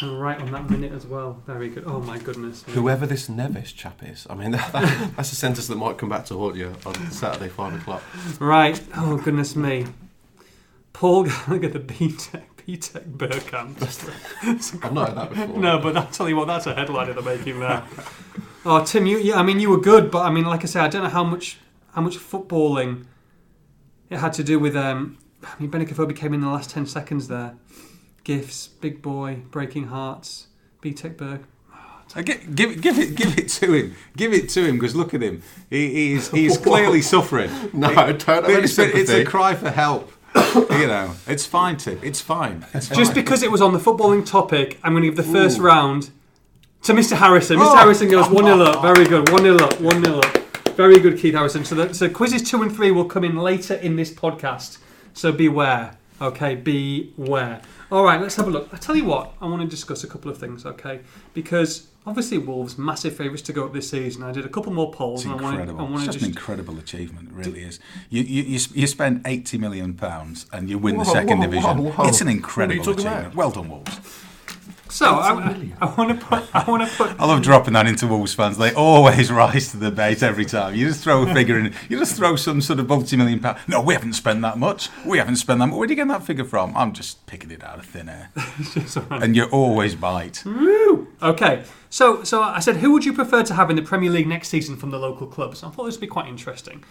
[0.04, 1.42] Right on that minute as well.
[1.46, 1.84] Very good.
[1.86, 2.64] Oh my goodness.
[2.70, 6.10] Whoever this Neves chap is, I mean, that, that, that's a sentence that might come
[6.10, 8.02] back to haunt you on Saturday, 5 o'clock.
[8.40, 8.82] Right.
[8.96, 9.86] Oh goodness me.
[10.94, 13.82] Paul Gallagher, the BTEC, BTEC Bergkamp.
[14.84, 15.60] I've not heard that before.
[15.60, 17.84] no, but I'll tell you what, that's a headline of the making there.
[18.66, 20.80] Oh, Tim, you, yeah, I mean, you were good, but I mean, like I say,
[20.80, 21.58] I don't know how much,
[21.94, 23.06] how much footballing
[24.10, 24.76] it had to do with.
[24.76, 27.56] Um, I mean, Benik Afobe came in the last ten seconds there.
[28.24, 30.48] Gifts, big boy, breaking hearts,
[30.84, 31.42] BTEC Berg.
[32.16, 33.96] Uh, gi- give, it- give it, give it to him.
[34.16, 35.42] Give it to him because look at him.
[35.70, 37.50] He, he's he's clearly suffering.
[37.74, 40.12] No, don't have any It's, it's a cry for help.
[40.36, 42.00] You know, it's fine, Tim.
[42.02, 42.66] It's fine.
[42.74, 42.98] It's fine.
[42.98, 46.10] Just because it was on the footballing topic, I'm going to give the first round
[46.84, 47.18] to Mr.
[47.18, 47.58] Harrison.
[47.58, 47.66] Mr.
[47.66, 47.76] Oh.
[47.76, 48.82] Harrison goes 1 0 up.
[48.82, 49.30] Very good.
[49.30, 49.80] 1 0 up.
[49.80, 50.38] 1 0 up.
[50.76, 51.66] Very good, Keith Harrison.
[51.66, 54.78] So, the, so quizzes 2 and 3 will come in later in this podcast.
[55.14, 55.98] So beware.
[56.22, 57.62] Okay, beware.
[57.92, 58.70] All right, let's have a look.
[58.72, 61.02] I tell you what, I want to discuss a couple of things, okay?
[61.34, 64.24] Because obviously, Wolves, massive favourites to go up this season.
[64.24, 65.22] I did a couple more polls.
[65.22, 65.80] It's and I wanted, incredible.
[65.80, 67.30] I It's wanted just an incredible achievement.
[67.30, 67.80] It really is.
[68.10, 71.78] You, you, you, spend eighty million pounds and you win the second whoa, division.
[71.78, 72.08] whoa, whoa.
[72.08, 73.18] It's an What are you incredible achievement.
[73.28, 73.36] about?
[73.36, 74.00] Well done, Wolves.
[74.92, 76.44] So I, I want to put.
[76.54, 77.18] I want to put.
[77.18, 78.58] I love dropping that into Wolves fans.
[78.58, 80.76] They always rise to the bait every time.
[80.76, 81.74] You just throw a figure in.
[81.88, 83.58] You just throw some sort of multi-million pound.
[83.70, 84.90] No, we haven't spent that much.
[85.06, 85.78] We haven't spent that much.
[85.78, 86.76] Where do you get that figure from?
[86.76, 88.32] I'm just picking it out of thin air.
[89.10, 90.44] and you always bite.
[91.22, 94.28] Okay, so so I said, who would you prefer to have in the Premier League
[94.28, 95.64] next season from the local clubs?
[95.64, 96.84] I thought this would be quite interesting.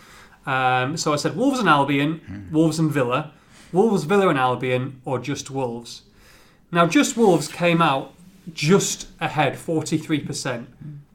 [0.46, 3.32] Um, so I said Wolves and Albion, Wolves and Villa,
[3.72, 6.02] Wolves, Villa and Albion, or just Wolves.
[6.72, 8.12] Now, just Wolves came out
[8.52, 10.68] just ahead, forty-three percent.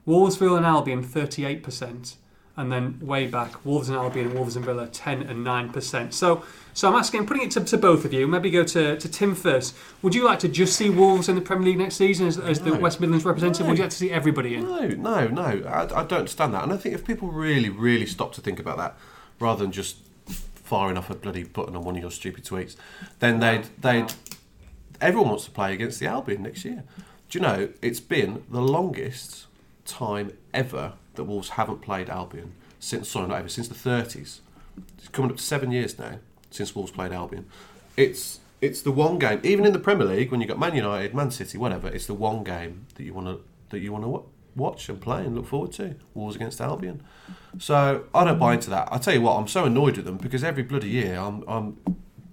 [0.08, 2.16] Wolvesville and Albion, thirty-eight percent,
[2.56, 6.14] and then way back, Wolves and Albion, Wolves and Villa, ten and nine percent.
[6.14, 8.28] So, so I'm asking, putting it to, to both of you.
[8.28, 9.76] Maybe go to, to Tim first.
[10.02, 12.60] Would you like to just see Wolves in the Premier League next season as, as
[12.60, 13.66] the West Midlands representative?
[13.66, 13.70] No.
[13.72, 14.64] Would you like to see everybody in?
[14.64, 15.68] No, no, no.
[15.68, 16.64] I, I don't understand that.
[16.64, 18.98] And I think if people really, really stop to think about that,
[19.40, 22.76] rather than just firing off a bloody button on one of your stupid tweets,
[23.20, 24.14] then they'd they'd
[25.02, 26.84] everyone wants to play against the Albion next year.
[27.30, 29.48] Do you know it's been the longest
[29.86, 34.42] time ever that Wolves haven't played Albion since sorry not ever since the thirties.
[34.98, 36.20] It's coming up to seven years now
[36.52, 37.46] since Wolves played Albion.
[37.98, 40.76] It's it's the one game, even in the Premier League, when you have got Man
[40.76, 41.88] United, Man City, whatever.
[41.88, 44.24] It's the one game that you want to that you want to
[44.56, 45.96] watch and play and look forward to.
[46.14, 47.04] Wolves against Albion.
[47.60, 48.88] So I don't buy into that.
[48.92, 51.78] I tell you what, I'm so annoyed with them because every bloody year I'm I'm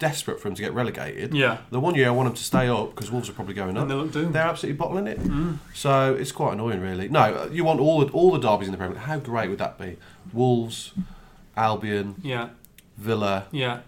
[0.03, 1.33] desperate for them to get relegated.
[1.33, 1.59] Yeah.
[1.71, 3.83] The one year I want them to stay up because Wolves are probably going up.
[3.83, 4.35] And they look doomed.
[4.35, 5.21] They're absolutely bottling it.
[5.21, 5.59] Mm.
[5.75, 7.09] So it's quite annoying, really.
[7.09, 9.05] No, you want all the, all the derbies in the Premier League.
[9.05, 9.99] How great would that be?
[10.33, 10.91] Wolves,
[11.57, 12.49] Albion, Yeah,
[12.99, 13.81] Villa yeah.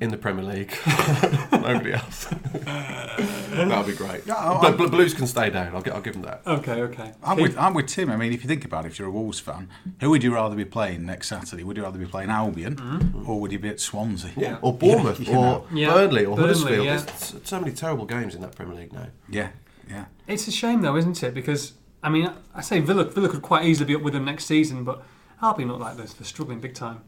[0.00, 0.72] In the Premier League.
[1.52, 2.26] Nobody else.
[2.52, 4.24] that would be great.
[4.26, 5.74] Yeah, I- but Bl- Blues can stay down.
[5.74, 6.42] I'll, gi- I'll give them that.
[6.46, 7.12] Okay, okay.
[7.22, 7.48] I'm Keith?
[7.48, 8.10] with, I'm with Tim.
[8.10, 9.68] I mean, if you think about it, if you're a Wolves fan,
[10.00, 11.64] who would you rather be playing next Saturday?
[11.64, 13.28] Would you rather be playing Albion mm-hmm.
[13.28, 14.30] or would you be at Swansea?
[14.36, 14.58] Yeah.
[14.62, 15.54] Or Bournemouth, You know.
[15.70, 15.92] or Yeah.
[15.94, 16.86] Burnley, or Burnley, Huddersfield.
[16.86, 16.96] yeah.
[16.98, 19.08] There's so many terrible games in that Premier League now.
[19.28, 19.50] Yeah,
[19.90, 20.04] yeah.
[20.28, 21.34] It's a shame though, isn't it?
[21.34, 24.44] Because I mean, I say Villa, Villa could quite easily be up with them next
[24.44, 25.02] season, but
[25.42, 27.00] Albion look like they're, they're struggling big time.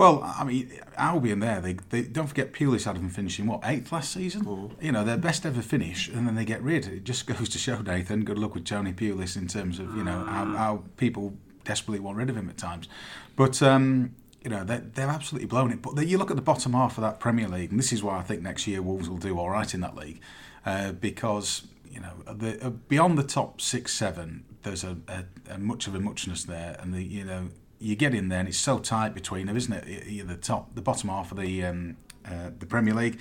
[0.00, 3.92] Well, I mean, Albion there, they, they don't forget Pulis had them finishing, what, eighth
[3.92, 4.74] last season?
[4.80, 6.86] You know, their best ever finish, and then they get rid.
[6.86, 10.02] It just goes to show, Nathan, good luck with Tony Pulis in terms of, you
[10.02, 11.34] know, how, how people
[11.64, 12.88] desperately want rid of him at times.
[13.36, 15.82] But, um, you know, they're, they're absolutely blown it.
[15.82, 18.02] But the, you look at the bottom half of that Premier League, and this is
[18.02, 20.22] why I think next year Wolves will do all right in that league,
[20.64, 25.58] uh, because, you know, the, uh, beyond the top six, seven, there's a, a, a
[25.58, 28.58] much of a muchness there, and the, you know, you get in there and it's
[28.58, 29.84] so tight between them, isn't it?
[29.88, 33.18] Y- y- The top, the bottom half of the um, uh, the Premier League.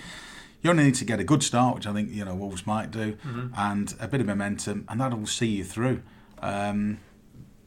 [0.61, 2.91] You only need to get a good start, which I think you know Wolves might
[2.91, 3.15] do,
[3.57, 6.01] and a bit of momentum, and that'll see you through.
[6.41, 6.99] Um,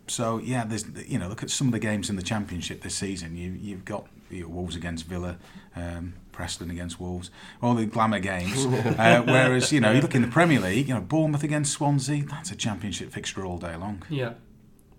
[0.06, 2.94] so yeah, there's you know look at some of the games in the Championship this
[2.94, 3.36] season.
[3.36, 5.38] You you've got you know, Wolves against Villa,
[5.74, 7.30] um, Preston against Wolves,
[7.62, 8.66] all the glamour games.
[8.98, 12.24] uh, whereas you know you look in the Premier League, you know Bournemouth against Swansea,
[12.26, 14.02] that's a Championship fixture all day long.
[14.10, 14.34] Yeah.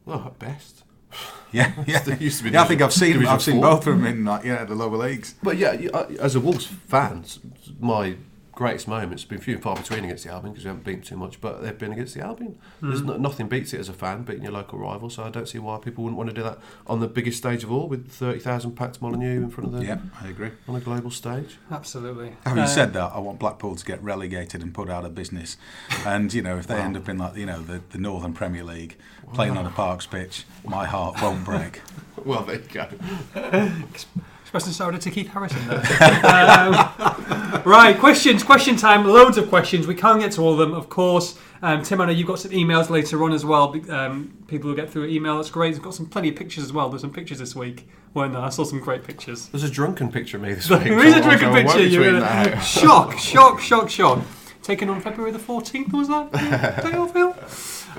[0.06, 0.83] Well, at best.
[1.52, 2.00] Yeah, yeah.
[2.00, 3.72] There used to be yeah I think I've seen Division I've seen four.
[3.72, 5.36] both of them in like yeah the lower leagues.
[5.44, 7.40] But yeah, you- I- as a Wolves fan, s-
[7.80, 8.16] my
[8.56, 11.02] greatest moments have been few and far between against the Albion because we haven't beaten
[11.02, 12.58] too much, but they've been against the Albion.
[12.82, 15.48] There's no, nothing beats it as a fan beating your local rival, so I don't
[15.48, 18.12] see why people wouldn't want to do that on the biggest stage of all with
[18.12, 20.52] 30,000 packed Molineux in front of them Yeah, I agree.
[20.68, 21.58] on a global stage.
[21.72, 22.36] Absolutely.
[22.46, 25.58] Having Uh, said that, I want Blackpool to get relegated and put out of business.
[26.06, 28.64] And you know, if they end up in like you know the, the Northern Premier
[28.64, 28.98] League,
[29.34, 31.82] playing on a Parks pitch, my heart won't break.
[32.24, 32.88] Well, there you go.
[34.54, 35.80] Expressing soda to Keith Harrison there.
[35.80, 39.04] um, right, questions, question time.
[39.04, 39.88] Loads of questions.
[39.88, 41.40] We can't get to all of them, of course.
[41.64, 43.76] Um, Tim, I know you've got some emails later on as well.
[43.90, 45.38] Um, people will get through email.
[45.38, 45.74] That's great.
[45.74, 46.88] We've got some plenty of pictures as well.
[46.90, 48.44] There's some pictures this week, weren't there?
[48.44, 49.48] I saw some great pictures.
[49.48, 50.84] There's a drunken picture of me this week.
[50.84, 51.82] There is a drunken picture.
[51.82, 54.24] You're gonna, shock, shock, shock, shock.
[54.62, 56.32] Taken on February the 14th, was that?
[56.84, 57.34] Day off, Phil?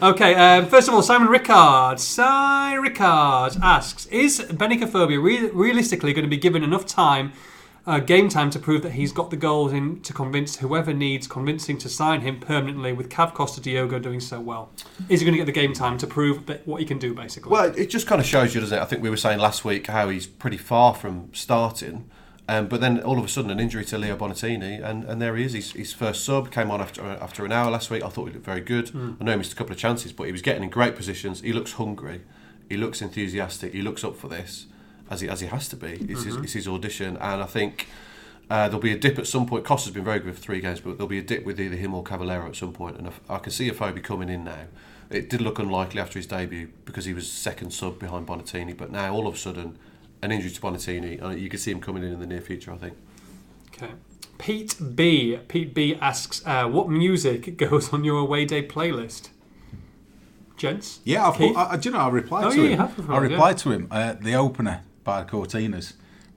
[0.03, 2.01] Okay, um, first of all, Simon Rickard.
[2.01, 7.33] Si Rickard asks Is Benik Afobe re- realistically going to be given enough time,
[7.87, 11.29] uh, game time, to prove that he's got the goals in to convince whoever needs
[11.29, 14.71] convincing to sign him permanently with Cav Costa Diogo doing so well?
[15.09, 17.15] Is he going to get the game time to prove that what he can do,
[17.15, 17.53] basically?
[17.53, 18.83] Well, it just kind of shows you, doesn't it?
[18.83, 22.11] I think we were saying last week how he's pretty far from starting.
[22.47, 25.35] Um, but then all of a sudden, an injury to Leo Bonatini, and, and there
[25.35, 25.55] he is.
[25.55, 28.03] His, his first sub came on after after an hour last week.
[28.03, 28.91] I thought he looked very good.
[28.95, 31.41] I know he missed a couple of chances, but he was getting in great positions.
[31.41, 32.21] He looks hungry.
[32.69, 33.73] He looks enthusiastic.
[33.73, 34.67] He looks up for this,
[35.09, 36.07] as he as he has to be.
[36.09, 37.89] It's, his, it's his audition, and I think
[38.51, 39.65] uh, there'll be a dip at some point.
[39.65, 41.95] Costa's been very good for three games, but there'll be a dip with either him
[41.95, 44.67] or Cavaleiro at some point, and I, I can see a Afobe coming in now.
[45.11, 48.91] It did look unlikely after his debut because he was second sub behind Bonatini, but
[48.91, 49.79] now all of a sudden,
[50.25, 52.73] an injury to Bonatini, uh, you can see him coming in in the near future.
[52.73, 52.95] I think.
[53.75, 53.93] Okay.
[54.39, 55.39] Pete B.
[55.49, 59.29] Pete B asks, uh, "What music goes on your away day playlist?"
[60.57, 61.01] Gents.
[61.05, 61.57] Yeah, I've, Keith?
[61.57, 62.71] I, I- do you know I replied Oh, to yeah, him.
[62.71, 63.89] you have replied, I replied to him.
[63.91, 65.95] Uh, the opener by the Courteeners.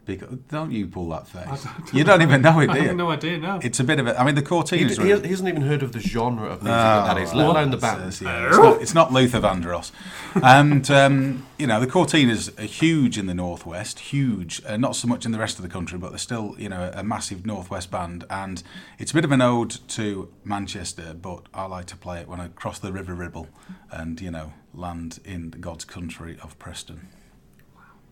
[0.07, 1.67] Because, don't you pull that face?
[1.93, 2.87] you don't even know it, I do you?
[2.87, 3.37] have no idea.
[3.37, 3.59] No.
[3.61, 4.19] It's a bit of a.
[4.19, 5.03] I mean, the He, Courteeners.
[5.03, 7.45] he, were- he hasn't even heard of the genre of music that that is, let
[7.45, 8.01] Oh, alone the it's, band.
[8.01, 9.91] uh, yeah, it's, not, it's not Luther Vandross.
[10.43, 14.61] And, um, you know, the Courteeners are huge in the Northwest, huge.
[14.65, 16.91] Uh, not so much in the rest of the country, but they're still, you know,
[16.93, 18.23] a massive Northwest band.
[18.29, 18.61] And
[18.99, 22.39] it's a bit of an ode to Manchester, but I like to play it when
[22.39, 23.47] I cross the River Ribble
[23.91, 27.07] and, you know, land in God's country of Preston.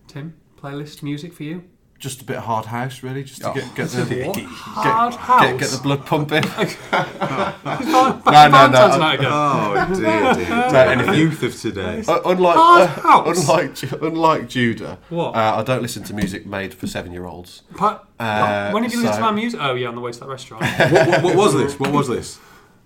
[0.08, 1.64] Tim, playlist music for you?
[1.98, 3.54] Just a bit of hard house, really, just to Oh.
[3.54, 4.36] get get the What?
[4.36, 5.60] get, Hard get, house.
[5.60, 6.42] get the blood pumping.
[6.90, 9.16] Back No, no, no.
[9.28, 10.48] Oh dear, dear.
[10.48, 11.14] No, anything.
[11.14, 12.04] Youth of today.
[12.06, 13.38] Uh, unlike Hard uh, house.
[13.48, 15.34] unlike unlike Judah, What?
[15.34, 17.62] Uh, I don't listen to music made for seven year olds.
[17.76, 19.60] Pa- Uh, when did you listen to so- my music?
[19.62, 20.64] Oh yeah, on the way to that restaurant.
[20.64, 21.78] what, what, what was this?
[21.80, 22.38] What was this?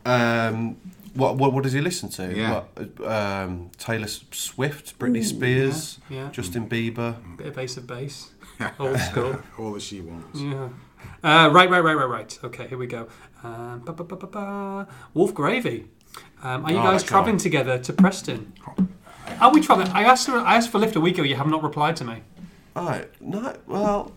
[0.04, 0.76] Um,
[1.14, 2.32] what, what what does he listen to?
[2.34, 2.62] Yeah.
[2.74, 6.28] What, um, Taylor Swift, Britney Spears, yeah.
[6.30, 7.16] Justin Bieber.
[7.36, 8.30] Bit of bass of bass.
[8.78, 9.40] Old school.
[9.58, 10.40] All that she wants.
[10.40, 10.68] Yeah.
[11.22, 12.38] Uh, right, right, right, right, right.
[12.44, 13.08] Okay, here we go.
[13.42, 14.88] Um, ba, ba, ba, ba, ba.
[15.14, 15.86] Wolf Gravy.
[16.42, 18.52] Um, are you Oh, guys travelling together to Preston?
[19.40, 19.88] Are we travelling?
[19.92, 20.28] I asked.
[20.28, 21.22] I asked for lift a week ago.
[21.24, 22.22] You have not replied to me.
[22.76, 24.12] Oh no, well,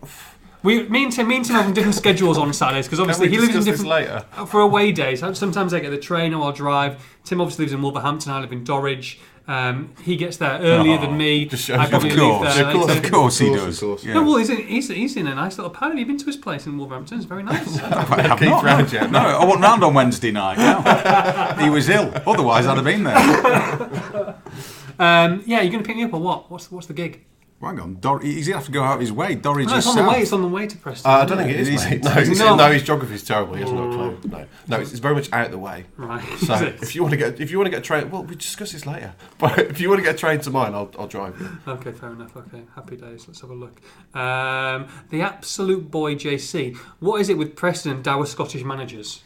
[0.62, 3.38] We, me and Tim, me and Tim have different schedules on Saturdays because obviously he
[3.38, 4.24] lives in different later?
[4.46, 5.20] for away days.
[5.20, 7.04] Sometimes I get the train or I'll drive.
[7.24, 8.32] Tim obviously lives in Wolverhampton.
[8.32, 9.18] I live in Dorridge.
[9.46, 11.44] Um, he gets there earlier than me.
[11.44, 13.06] Just shows I probably Of leave course, there of course, later.
[13.06, 13.80] Of course he does.
[13.80, 14.04] course.
[14.04, 14.14] Yeah.
[14.14, 15.90] No, well, he's in, he's, he's in a nice little pad.
[15.90, 17.18] Have you been to his place in Wolverhampton?
[17.18, 17.78] It's very nice.
[17.82, 18.64] I have Keith not.
[18.64, 19.10] round yet?
[19.10, 20.56] No, I wasn't round on Wednesday night.
[20.56, 21.62] No.
[21.64, 22.10] he was ill.
[22.26, 23.16] Otherwise, I'd have been there.
[24.98, 26.50] um, yeah, you're going to pick me up or what?
[26.50, 27.24] What's, what's the gig?
[27.64, 29.34] Hang on, Dor- he's gonna have to go out of his way.
[29.36, 30.12] Dorridge No, is it's on the south.
[30.12, 30.20] way.
[30.22, 31.10] It's on the way to Preston.
[31.10, 31.84] Uh, I don't think it is, It is.
[31.84, 32.04] mate.
[32.04, 32.56] No, it's, No.
[32.56, 32.70] no.
[32.72, 33.54] his is terrible.
[33.54, 34.30] He hasn't got a clue.
[34.30, 35.84] No, no, it's, it's very much out the way.
[35.96, 36.22] Right.
[36.38, 38.36] So if you want to get if you want to get a train, well, we
[38.36, 39.14] discuss this later.
[39.38, 41.48] But if you want to get a train to mine, I'll, I'll drive you.
[41.66, 42.36] Okay, fair enough.
[42.36, 43.26] Okay, happy days.
[43.26, 43.80] Let's have a look.
[44.14, 46.76] Um, the absolute boy JC.
[47.00, 49.22] What is it with Preston and dour Scottish managers?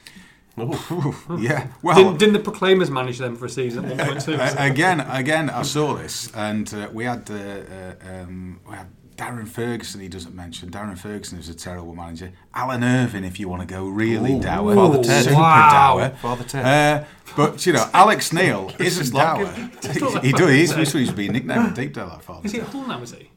[1.38, 1.68] Yeah.
[1.82, 4.38] Well, Didn't, didn't the Proclaimers manage them for a season at one point too?
[4.58, 9.48] Again, again, I saw this, and uh, we had uh, uh, um, we had Darren
[9.48, 10.00] Ferguson.
[10.00, 12.32] He doesn't mention Darren Ferguson is a terrible manager.
[12.54, 15.24] Alan Irvine, if you want to go really Ooh, dour, Father Ted.
[15.24, 15.70] super Wow.
[15.98, 16.10] dour.
[16.16, 16.64] Father Ted.
[16.64, 17.04] Uh,
[17.36, 19.36] but you know, Alex Neil isn't like
[19.82, 20.20] dour.
[20.22, 20.50] he does.
[20.50, 22.46] He's supposed to be nicknamed Deepdale like Father.
[22.46, 22.66] is he Ted.
[22.68, 23.02] at Hull now?
[23.02, 23.30] Is he?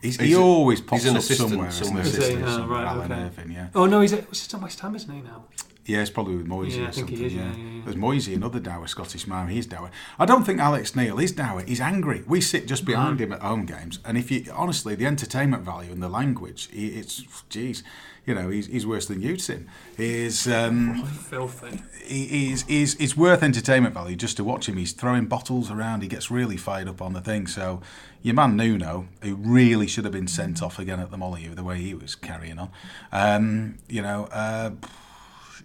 [0.00, 1.68] He's, He's he a- always pops he's an up assistant somewhere.
[1.68, 2.02] as somewhere.
[2.02, 2.18] Is he?
[2.18, 3.22] assistant Oh, somewhere, right, Alan okay.
[3.22, 3.68] Irvine, yeah.
[3.74, 5.44] Oh no, he's at, he's at West Ham, isn't he now?
[5.84, 7.20] Yeah, it's probably with Moyesy Yeah, or something.
[7.24, 7.42] is, yeah.
[7.42, 7.80] yeah, yeah, yeah.
[7.84, 9.48] There's Moyesy, another dour Scottish man.
[9.48, 9.90] He's dour.
[10.18, 11.62] I don't think Alex Neil is dour.
[11.62, 12.22] He's angry.
[12.26, 13.22] We sit just behind Mm.
[13.22, 17.24] him at home games, and if you honestly, the entertainment value and the language, it's
[17.48, 17.82] geez,
[18.24, 19.68] you know, he's, he's worse than you, Tim.
[19.96, 21.82] He's um, Filthy.
[22.04, 22.26] he,
[22.68, 24.76] he's, he's, worth entertainment value just to watch him.
[24.76, 26.02] He's throwing bottles around.
[26.02, 27.48] He gets really fired up on the thing.
[27.48, 27.80] So
[28.22, 31.64] your man Nuno, who really should have been sent off again at the Molineux, the
[31.64, 32.70] way he was carrying on,
[33.10, 34.28] um, you know.
[34.30, 34.70] Uh,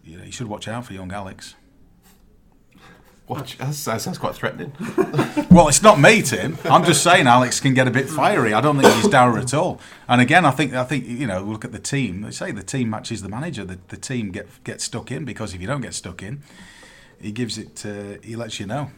[0.07, 1.55] you, know, you should watch out for young Alex.
[3.27, 4.71] Watch, that sounds sounds quite threatening.
[5.49, 6.57] Well, it's not me, Tim.
[6.65, 8.53] I'm just saying Alex can get a bit fiery.
[8.53, 9.79] I don't think he's dour at all.
[10.07, 12.21] And again, I think I think you know, look at the team.
[12.21, 13.65] They say the team matches the manager.
[13.65, 16.43] The, the team get get stuck in because if you don't get stuck in,
[17.19, 17.83] he gives it.
[17.85, 18.91] Uh, he lets you know.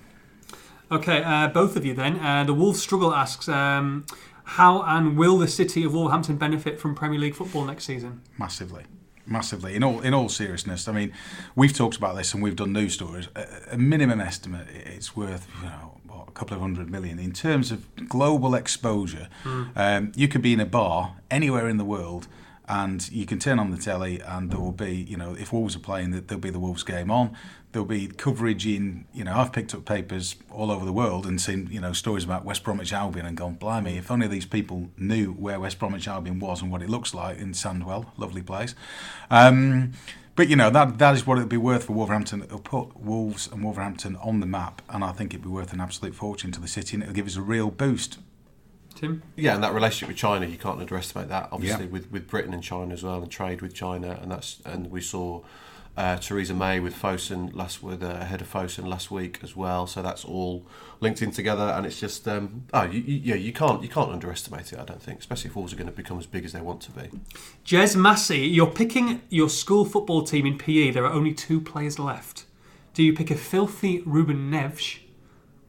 [0.91, 2.19] Okay, uh, both of you then.
[2.19, 4.05] Uh, the Wolves Struggle asks, um,
[4.43, 8.21] how and will the city of Wolverhampton benefit from Premier League football next season?
[8.37, 8.83] massively
[9.29, 9.75] massively.
[9.75, 11.13] In all in all seriousness i mean
[11.55, 13.27] we've talked about this and we've done news stories.
[13.35, 17.19] A, a minimum estimate it's worth you know what, a couple of hundred million.
[17.19, 19.27] In terms of global exposure
[19.75, 22.27] um, you could be in a bar anywhere in the world
[22.67, 25.75] and you can turn on the telly and there will be you know if wolves
[25.75, 27.35] are playing there'll be the wolves game on
[27.71, 31.39] there'll be coverage in you know i've picked up papers all over the world and
[31.39, 34.89] seen you know stories about west bromwich albion and gone blimey if only these people
[34.97, 38.73] knew where west bromwich albion was and what it looks like in sandwell lovely place
[39.29, 39.91] um,
[40.35, 42.43] but you know that that is what it'd be worth for Wolverhampton.
[42.43, 45.81] It'll put Wolves and Wolverhampton on the map, and I think it'd be worth an
[45.81, 48.19] absolute fortune to the city, and it'll give us a real boost.
[48.95, 49.21] Tim?
[49.35, 51.49] Yeah, and that relationship with China, you can't underestimate that.
[51.51, 51.91] Obviously, Yeah.
[51.91, 55.01] with, with Britain and China as well, and trade with China, and that's and we
[55.01, 55.41] saw
[55.97, 59.85] uh, Theresa May with Fosun last with uh, head of Fosun last week as well.
[59.87, 60.65] So that's all
[60.99, 64.11] linked in together, and it's just um, oh, you, you, yeah, you can't you can't
[64.11, 64.79] underestimate it.
[64.79, 66.81] I don't think, especially if Wolves are going to become as big as they want
[66.81, 67.09] to be.
[67.65, 70.91] Jez Massey, you're picking your school football team in PE.
[70.91, 72.45] There are only two players left.
[72.93, 74.99] Do you pick a filthy Ruben Neves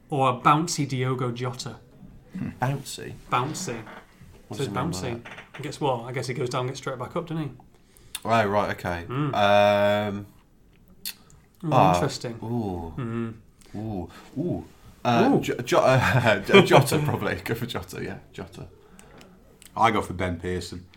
[0.08, 1.76] or a bouncy Diogo Jota?
[2.60, 3.14] Bouncy.
[3.30, 3.82] Bouncy.
[4.48, 5.20] What it bouncy.
[5.54, 6.04] I guess what?
[6.04, 7.50] I guess he goes down and gets straight back up, doesn't he?
[8.24, 9.04] Oh right, okay.
[9.06, 9.34] Hmm.
[9.34, 10.26] Um,
[11.64, 11.94] Ooh, Ah.
[11.94, 12.38] interesting.
[12.42, 12.94] ooh,
[13.78, 14.64] ooh, ooh.
[15.04, 15.40] Uh, Ooh.
[15.40, 18.02] J- J- uh, Jota probably go for Jota.
[18.04, 18.66] Yeah, Jota.
[19.76, 20.86] I go for Ben Pearson.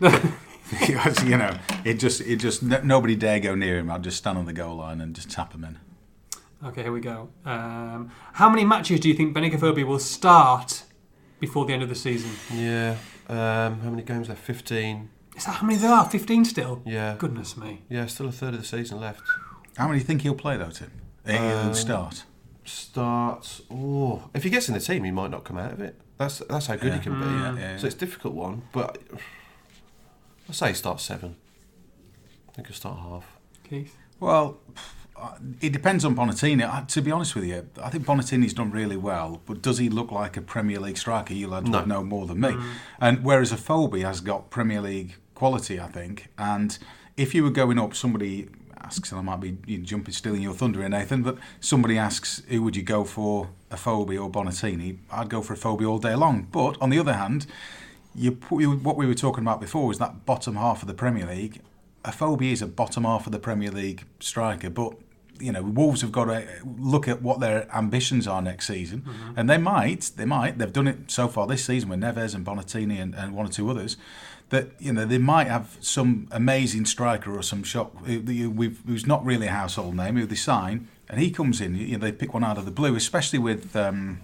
[0.70, 3.90] Because, you know, it just it just n- nobody dare go near him.
[3.90, 5.78] I'll just stand on the goal line and just tap him in.
[6.66, 7.28] Okay, here we go.
[7.44, 10.84] Um, how many matches do you think Benik Afobe will start
[11.38, 12.30] before the end of the season?
[12.50, 12.96] Yeah.
[13.28, 14.40] Um, how many games left?
[14.40, 15.10] Fifteen.
[15.36, 16.08] Is that how many there are?
[16.08, 16.82] 15 still?
[16.86, 17.16] Yeah.
[17.18, 17.82] Goodness me.
[17.88, 19.22] Yeah, still a third of the season left.
[19.76, 20.90] How many do you think he'll play though, Tim?
[21.26, 22.24] He'll Um, start.
[22.64, 23.62] Starts.
[23.70, 26.00] Oh, if he gets in the team, he might not come out of it.
[26.18, 26.94] That's that's how good Yeah.
[26.98, 27.26] he can be.
[27.26, 28.98] Yeah, yeah, So it's a difficult one, but
[30.48, 31.36] I'd say start seven.
[32.48, 33.24] I think he'll start half.
[33.68, 33.96] Keith?
[34.20, 34.58] Well,
[35.16, 36.86] uh, it depends on Bonatini.
[36.86, 40.12] To be honest with you, I think Bonatini's done really well, but does he look
[40.12, 41.34] like a Premier League striker?
[41.34, 41.84] You'll No.
[41.84, 42.54] know more than me.
[43.00, 46.28] And whereas Afobe has got Premier League quality, I think.
[46.38, 46.76] And
[47.16, 48.48] if you were going up, somebody
[48.80, 51.98] asks, and I might be you know, jumping, stealing your thunder here, Nathan, but somebody
[51.98, 54.98] asks, who would you go for, Afobe or Bonatini?
[55.10, 56.48] I'd go for Afobe all day long.
[56.52, 57.46] But on the other hand,
[58.14, 61.60] you what we were talking about before was that bottom half of the Premier League.
[62.04, 64.94] Afobe is a bottom half of the Premier League striker, but
[65.40, 66.46] you know Wolves have got to
[66.78, 69.38] look at what their ambitions are next season, mm-hmm.
[69.38, 72.46] and they might, they might, they've done it so far this season with Neves and
[72.46, 73.96] Bonatini and, and one or two others.
[74.50, 79.24] That you know they might have some amazing striker or some shock we've- who's not
[79.24, 81.74] really a household name who they sign, and he comes in.
[81.74, 83.74] You know they pick one out of the blue, especially with.
[83.74, 84.20] Um,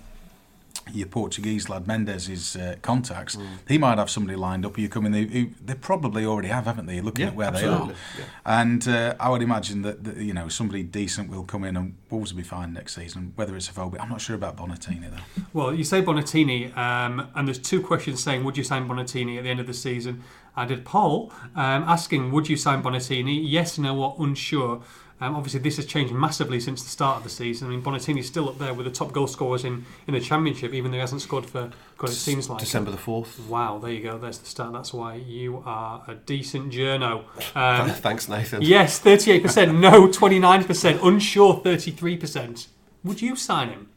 [0.94, 3.46] your Portuguese lad Mendes's uh, contacts, Mm.
[3.68, 5.12] he might have somebody lined up you come in.
[5.12, 7.00] Who they probably already have, haven't they?
[7.00, 8.24] Looking Yeah, at where absolutely, they yeah.
[8.46, 11.76] are, and uh, I would imagine that, that you know somebody decent will come in
[11.76, 13.32] and Wolves will be fine next season.
[13.36, 15.42] Whether it's Afobe, I'm not sure about Bonatini though.
[15.52, 19.44] Well, you say Bonatini, um, and there's two questions saying, would you sign Bonatini at
[19.44, 20.22] the end of the season?
[20.56, 23.40] I did poll um, asking, would you sign Bonatini?
[23.42, 24.82] Yes, no, or unsure.
[25.20, 27.68] Um, obviously, this has changed massively since the start of the season.
[27.68, 30.72] I mean, Bonatini's still up there with the top goal scorers in, in the Championship,
[30.72, 32.58] even though he hasn't scored for, God, it seems like.
[32.58, 33.38] December the fourth.
[33.40, 34.16] Wow, there you go.
[34.16, 34.72] There's the start.
[34.72, 37.24] That's why you are a decent journo.
[37.54, 38.62] Um, Thanks, Nathan.
[38.62, 39.78] yes, 38%.
[39.78, 41.06] No, 29%.
[41.06, 42.66] Unsure, 33%.
[43.04, 43.89] Would you sign him?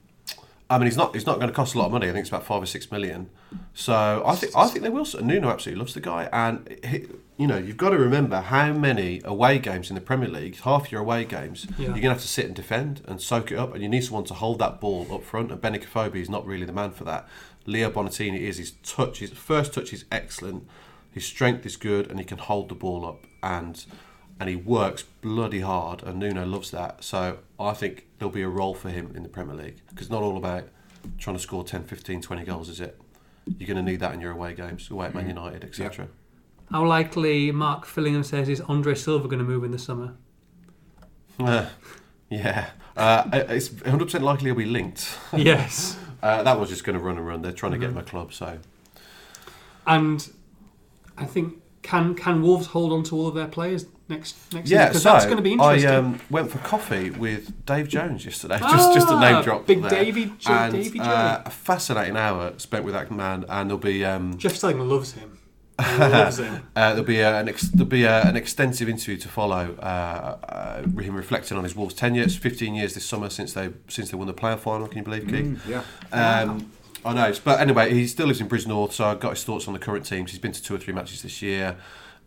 [0.69, 1.13] I mean, he's not.
[1.13, 2.07] He's not going to cost a lot of money.
[2.07, 3.29] I think it's about five or six million.
[3.73, 5.05] So I think I think they will.
[5.21, 7.05] Nuno absolutely loves the guy, and he,
[7.37, 10.57] you know you've got to remember how many away games in the Premier League.
[10.61, 11.87] Half your away games, Yeah.
[11.87, 14.03] you're going to have to sit and defend and soak it up, and you need
[14.03, 15.51] someone to hold that ball up front.
[15.51, 17.27] And Benik Afobe is not really the man for that.
[17.65, 18.57] Leo Bonatini is.
[18.57, 20.67] His touch, his first touch is excellent.
[21.11, 23.85] His strength is good, and he can hold the ball up and.
[24.39, 27.03] And he works bloody hard, and Nuno loves that.
[27.03, 30.11] So I think there'll be a role for him in the Premier League because it's
[30.11, 30.69] not all about
[31.17, 32.97] trying to score 10, 15, 20 goals, is it?
[33.57, 36.07] You're going to need that in your away games, away at Man United, etc.
[36.71, 40.13] How likely, Mark Fillingham says, is Andre Silva going to move in the summer?
[41.37, 41.65] Uh,
[42.29, 45.17] yeah, uh, it's 100% likely he'll be linked.
[45.35, 45.97] yes.
[46.21, 47.41] Uh, that one's just going to run and run.
[47.41, 48.57] They're trying to get him a club, so
[49.85, 50.31] And
[51.17, 54.77] I think can can Wolves hold on to all of their players next next season?
[54.79, 55.89] Yeah, Because so that's going to be interesting.
[55.89, 58.59] I um, went for coffee with Dave Jones yesterday.
[58.59, 59.65] just, just a name Ah, drop.
[59.65, 59.89] Big there.
[59.89, 61.05] Davy J- and, Davy J.
[61.05, 65.13] Uh, a fascinating hour spent with that man, and there'll be um, Jeff Stelling loves
[65.13, 65.39] him.
[65.79, 66.67] loves him.
[66.75, 69.75] uh, there'll be uh, an ex- there'll be uh, an extensive interview to follow.
[69.81, 72.21] Uh, uh, him reflecting on his Wolves tenure.
[72.23, 74.87] It's 15 years this summer since they since they won the playoff final.
[74.87, 75.65] Can you believe, Keith?
[75.67, 75.83] Yeah.
[76.11, 76.71] Um,
[77.05, 79.73] I know, but anyway, he still lives in Bridgnorth, so I got his thoughts on
[79.73, 80.31] the current teams.
[80.31, 81.75] He's been to two or three matches this year,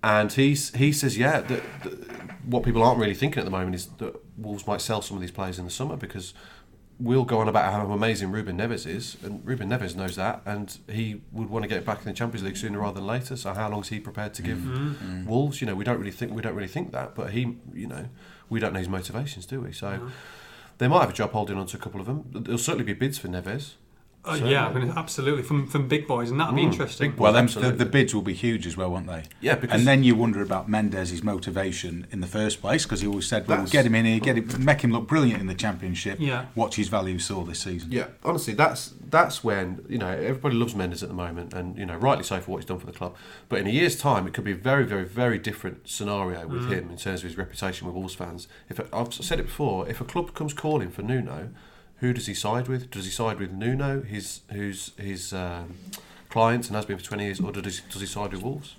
[0.02, 1.92] and he's he says, yeah, that, that
[2.44, 5.20] what people aren't really thinking at the moment is that Wolves might sell some of
[5.20, 6.34] these players in the summer because
[6.98, 10.78] we'll go on about how amazing Ruben Neves is, and Ruben Neves knows that, and
[10.88, 13.36] he would want to get back in the Champions League sooner rather than later.
[13.36, 15.22] So how long is he prepared to give mm-hmm.
[15.22, 15.26] mm.
[15.26, 15.60] Wolves?
[15.60, 18.08] You know, we don't really think we don't really think that, but he, you know,
[18.48, 19.72] we don't know his motivations, do we?
[19.72, 20.10] So.
[20.78, 22.24] They might have a job holding on to a couple of them.
[22.32, 23.76] There'll certainly be bids for Neves.
[24.26, 27.10] Uh, yeah, I mean, absolutely from from big boys, and that'd be Mm, interesting.
[27.12, 29.24] big Well, then the, the bids will be huge as well, won't they?
[29.40, 33.06] Yeah, because- and then you wonder about Mendes' motivation in the first place because he
[33.06, 35.46] always said, "Well, That's- get him in here, get him, make him look brilliant in
[35.46, 36.18] the championship.
[36.20, 36.46] Yeah.
[36.54, 40.74] Watch his value soar this season." Yeah, honestly, that's that's when you know everybody loves
[40.74, 42.92] Mendes at the moment, and you know rightly so for what he's done for the
[42.92, 43.14] club.
[43.48, 46.70] But in a year's time, it could be a very, very, very different scenario with
[46.70, 48.48] him in terms of his reputation with Wolves fans.
[48.68, 51.50] If I've said it before, if a club comes calling for Nuno,
[51.98, 52.90] who does he side with?
[52.90, 55.74] Does he side with Nuno, his who's his um,
[56.28, 58.74] client and has been for twenty years, or does he, does he side with Wolves?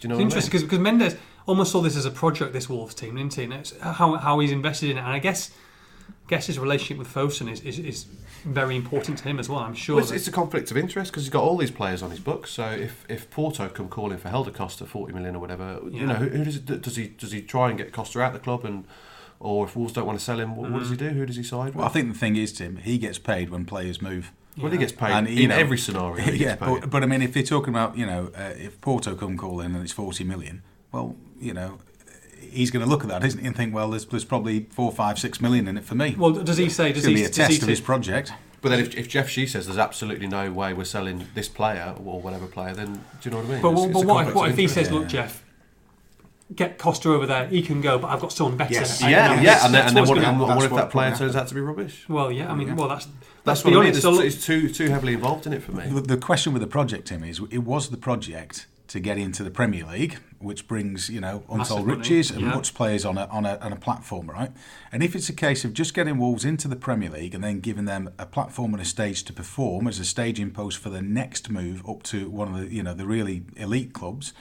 [0.00, 0.62] Do you know It's interesting I mean?
[0.62, 1.16] because because Mendes
[1.46, 3.44] almost saw this as a project, this Wolves team, didn't he?
[3.44, 5.50] And it's how how he's invested in it, and I guess
[6.28, 8.06] guess his relationship with Fosun is, is, is
[8.44, 9.58] very important to him as well.
[9.60, 9.96] I'm sure.
[9.96, 12.20] Well, it's, it's a conflict of interest because he's got all these players on his
[12.20, 12.50] books.
[12.52, 16.00] So if, if Porto come calling for Helder Costa forty million or whatever, Yeah.
[16.00, 18.28] you know, who, who does it, does he does he try and get Costa out
[18.28, 18.84] of the club and
[19.42, 21.08] or if Wolves don't want to sell him, what, what does he do?
[21.10, 21.74] Who does he side with?
[21.76, 24.32] Well, I think the thing is, Tim, he gets paid when players move.
[24.56, 26.14] well, he gets paid And, in know, every scenario.
[26.22, 26.80] He yeah, gets paid.
[26.82, 29.74] but, but I mean, if they're talking about, you know, uh, if Porto come calling
[29.74, 30.62] and it's 40 million,
[30.92, 31.78] well, you know,
[32.40, 34.92] he's going to look at that, isn't he, and think, well, there's, there's probably four,
[34.92, 36.14] five, six million in it for me.
[36.18, 36.90] well, does he say?
[36.90, 37.22] it's Does going he?
[37.24, 38.32] to be a does he test of his project.
[38.60, 41.96] But then if, if Jeff Shi says there's absolutely no way we're selling this player
[42.04, 43.62] or whatever player, then do you know what I mean?
[43.62, 44.74] But, It's- what- it's but what, if, conflict what if he interest.
[44.88, 45.41] says, "Look, Jeff,
[46.54, 47.46] get Costa over there.
[47.46, 49.02] He can go, but I've got someone better." Yes.
[49.02, 51.14] I- Yeah, yeah, that's- and then, and then what's what, gonna- what if that player
[51.14, 52.04] turns out to be rubbish?
[52.08, 52.50] Well, yeah.
[52.50, 53.88] I mean, well, that's That's let's what be I mean.
[53.90, 54.02] honest.
[54.02, 55.88] So- it's too too heavily involved in it for me.
[55.88, 59.42] The, the question with the project, Tim, is it was the project to get into
[59.42, 62.54] the Premier League, which brings you know Massive untold money, riches and yeah.
[62.54, 64.50] much players on a, on a on a platform, right?
[64.92, 67.60] And if it's a case of just getting Wolves into the Premier League and then
[67.60, 71.00] giving them a platform and a stage to perform as a staging post for the
[71.00, 74.34] next move up to one of the you know the really elite clubs.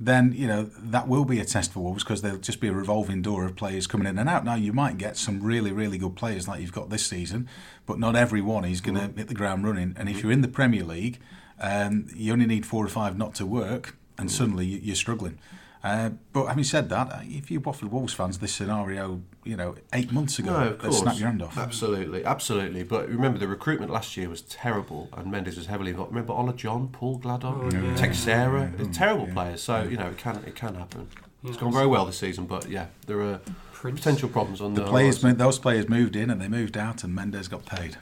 [0.00, 2.72] Then you know that will be a test for Wolves because there'll just be a
[2.72, 4.44] revolving door of players coming in and out.
[4.44, 7.48] Now you might get some really, really good players like you've got this season,
[7.84, 9.16] but not everyone is going to mm.
[9.16, 9.94] hit the ground running.
[9.98, 10.22] And if mm.
[10.22, 11.18] you're in the Premier League,
[11.60, 14.32] um, you only need four or five not to work, and mm.
[14.32, 15.38] suddenly you're struggling.
[15.84, 19.76] Uh, but having said that, uh, if you offered Wolves fans this scenario, you know,
[19.92, 21.56] eight months ago, No, of they'd snap your hand off.
[21.56, 22.82] Absolutely, absolutely.
[22.82, 26.10] But remember, the recruitment last year was terrible, and Mendes was heavily involved.
[26.10, 27.94] Remember Ola John, Paul Gladon, yeah.
[27.96, 29.62] Teixeira, they're terrible players.
[29.62, 31.08] So you know it can it can happen.
[31.44, 33.40] It's gone very well this season, but yeah, there are
[33.72, 34.00] Prince.
[34.00, 35.38] potential problems on The the players, horizon.
[35.38, 37.96] mo- those players moved in and they moved out, and Mendes got paid.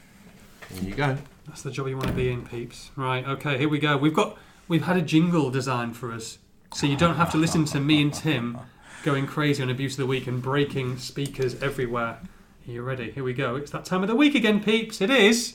[0.71, 1.19] There you go.
[1.47, 2.91] That's the job you want to be in, peeps.
[2.97, 3.99] Right, okay, here we go.
[3.99, 6.39] We've got we've had a jingle designed for us.
[6.75, 8.59] So you don't have to listen to me and Tim
[9.03, 12.19] going crazy on abuse of the week and breaking speakers everywhere.
[12.67, 13.11] Are you ready?
[13.11, 13.57] Here we go.
[13.57, 15.01] It's that time of the week again, peeps.
[15.01, 15.55] It is.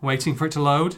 [0.00, 0.96] Waiting for it to load.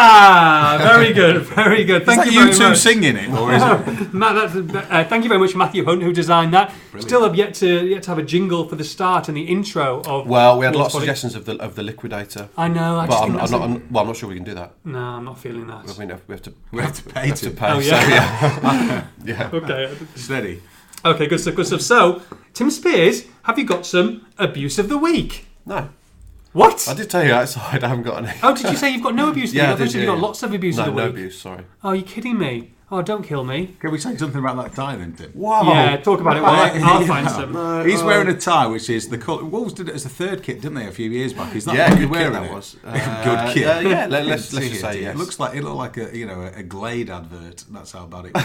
[0.00, 0.78] Ka!
[0.80, 2.04] Very good, very good.
[2.06, 2.78] Thank you you, two much.
[2.78, 4.14] singing it, or is it?
[4.20, 4.54] Matt, that's,
[4.90, 6.72] uh, thank you very much, Matthew Hunt, who designed that.
[6.98, 10.02] Still have yet to yet to have a jingle for the start and the intro
[10.02, 10.26] of.
[10.26, 12.98] Well, we had lots of suggestions of the of the liquidator, I know.
[12.98, 13.62] I but just I'm, I'm not.
[13.62, 14.72] I'm, well, I'm not sure we can do that.
[14.84, 15.84] No, I'm not feeling that.
[15.88, 16.54] I mean, we have to.
[16.72, 17.56] We have to pay have to to.
[17.56, 17.70] pay.
[17.70, 19.06] Oh, so, yeah.
[19.24, 19.50] yeah.
[19.52, 19.94] Okay.
[20.14, 20.62] Steady.
[21.04, 21.80] Okay, good stuff, good stuff.
[21.80, 22.22] So,
[22.52, 25.46] Tim Spears, have you got some abuse of the week?
[25.64, 25.88] No,
[26.52, 26.88] What?
[26.88, 27.84] I did tell you outside.
[27.84, 28.36] I haven't got any.
[28.42, 29.74] Oh, did you say you've got no abuse of the Yeah, I week?
[29.74, 30.26] I thought you did, said you've yeah, got yeah.
[30.26, 31.14] lots of abuse no, of the no week.
[31.14, 31.40] abuse.
[31.40, 31.64] Sorry.
[31.84, 32.72] Oh, you're kidding me.
[32.92, 33.76] Oh, don't kill me.
[33.78, 35.30] Can we say something about that tie then, Tim?
[35.36, 35.62] Wow.
[35.62, 36.42] Yeah, talk about it.
[36.42, 37.86] While I, I'll find some.
[37.88, 39.44] He's wearing a tie, which is the colour.
[39.44, 41.54] Wolves did it as a third kit, didn't they, a few years back?
[41.54, 42.52] Is that Yeah, what good you're kit wearing that it?
[42.52, 42.74] was.
[42.82, 43.66] good Uh, kit.
[43.68, 45.16] uh, yeah, let- let's- let's See just it, say It yes.
[45.16, 47.62] looks like it looked like a you know a, a Glade advert.
[47.70, 48.44] That's how bad it was.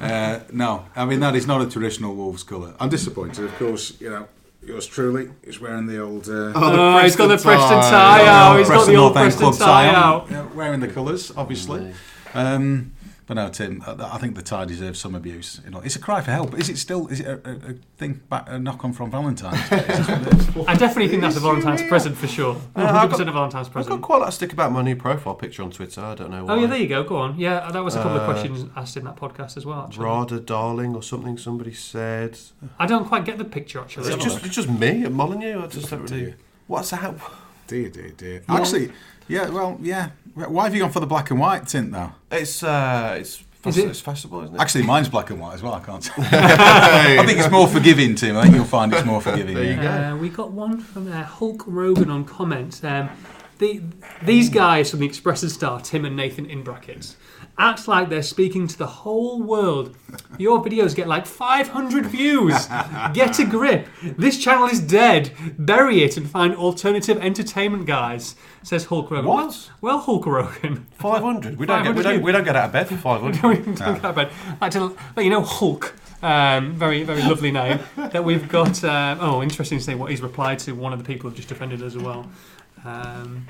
[0.00, 2.74] uh, no, I mean that is not a traditional Wolves colour.
[2.80, 3.44] I'm disappointed.
[3.44, 4.26] Of course, you know.
[4.70, 6.28] Yours truly is wearing the old.
[6.28, 7.90] Uh, Oh, he's got the Preston Preston tie.
[7.90, 8.58] tie Oh, out.
[8.60, 10.30] He's got the old North End Preston Club tie out.
[10.30, 11.92] yeah, wearing the colours, obviously.
[12.34, 12.92] Um,
[13.30, 15.60] But no, Tim, I I think the tie deserves some abuse.
[15.64, 16.58] You know, it's a cry for help.
[16.58, 17.06] Is it still?
[17.06, 19.76] Is it a, a, a thing back a knock on from Valentine's Day?
[19.78, 20.56] Is this what it is?
[20.66, 22.56] I definitely think that's a Valentine's present for sure.
[22.74, 25.62] 100% a Valentine's I've got quite a lot of stick about my new profile picture
[25.62, 26.00] on Twitter.
[26.00, 26.54] I don't know why.
[26.54, 27.04] Oh yeah, there you go.
[27.04, 27.38] Go on.
[27.38, 29.82] Yeah, that was a couple of Uh, questions asked in that podcast as well.
[29.82, 32.36] Actually, Rada darling or something somebody said.
[32.80, 34.12] I don't quite get the picture actually.
[34.12, 35.62] It's just, it's just me at Molineux.
[35.62, 36.22] I just don't really.
[36.22, 36.36] Dear.
[36.66, 37.14] What's that?
[37.68, 38.42] Dear, dear, dear.
[38.48, 38.90] Actually,
[39.28, 39.48] yeah.
[39.50, 40.10] Well, yeah.
[40.34, 42.12] Why have you gone for the black and white tint though?
[42.30, 44.60] It's uh, it's Is it- it's fashionable, isn't it?
[44.60, 45.74] Actually, mine's black and white as well.
[45.74, 46.08] I can't.
[46.18, 48.36] I think it's more forgiving, Tim.
[48.36, 49.54] I think you'll find it's more forgiving.
[49.54, 50.10] There you yeah.
[50.10, 50.14] go.
[50.14, 52.82] Uh, we got one from uh, Hulk Rogan on comments.
[52.84, 53.10] Um,
[53.60, 53.82] the,
[54.22, 57.16] these guys from the Express and Star, Tim and Nathan in brackets,
[57.58, 59.96] act like they're speaking to the whole world.
[60.38, 62.54] Your videos get like 500 views.
[63.12, 63.86] Get a grip.
[64.02, 65.32] This channel is dead.
[65.58, 68.34] Bury it and find alternative entertainment guys.
[68.62, 69.26] Says Hulk Rogan.
[69.26, 69.70] What?
[69.80, 70.86] Well, Hulk Rogan.
[70.92, 71.58] Five hundred.
[71.58, 73.42] We don't get we don't we don't get out of bed for five hundred.
[73.58, 74.30] we can talk about.
[74.46, 75.94] I'd like to let you know Hulk.
[76.22, 77.80] Um, very, very lovely name.
[77.96, 78.82] that we've got.
[78.84, 80.72] Um, oh, interesting to see what he's replied to.
[80.72, 82.28] One of the people who've just defended us as well.
[82.84, 83.46] Um,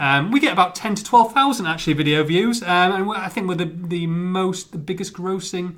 [0.00, 3.48] um, we get about ten to twelve thousand actually video views, um, and I think
[3.48, 5.76] we're the the most, the biggest grossing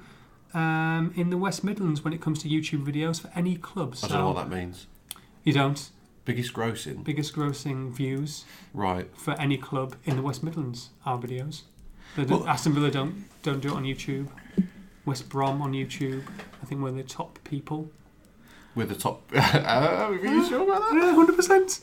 [0.54, 3.92] um, in the West Midlands when it comes to YouTube videos for any club.
[3.94, 4.86] I So don't know what that means.
[5.44, 5.90] you don't
[6.24, 7.04] Biggest grossing.
[7.04, 9.08] biggest grossing views Right.
[9.16, 10.90] for any club in the West Midlands.
[11.04, 11.62] Our videos.
[12.16, 14.28] They don't- Aston Villa don't don't do it on YouTube.
[15.04, 16.22] West Brom on YouTube.
[16.62, 17.90] I think we're the top people.
[18.76, 19.22] With the top.
[19.34, 20.94] uh, are you sure about that?
[20.94, 21.80] Yeah, hundred percent.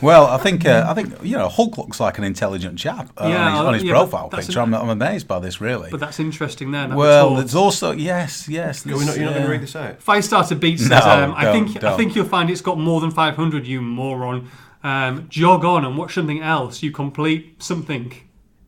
[0.00, 3.26] Well, I think uh, I think you know Hulk looks like an intelligent chap uh,
[3.28, 4.60] Yeah, on his, on his yeah, profile picture.
[4.60, 5.90] an- I'm, I'm amazed by this, really.
[5.90, 6.70] But that's interesting.
[6.70, 7.64] Then well, we're there's told.
[7.64, 8.86] also yes, yes.
[8.86, 10.00] You're not, you're not going to read this out.
[10.00, 11.96] Firestarter Beat says, No, um, "I don't, think I don't.
[11.98, 13.66] think you'll find it's got more than 500.
[13.66, 14.48] You moron.
[14.84, 16.82] Um, jog on and watch something else.
[16.82, 18.12] You complete something.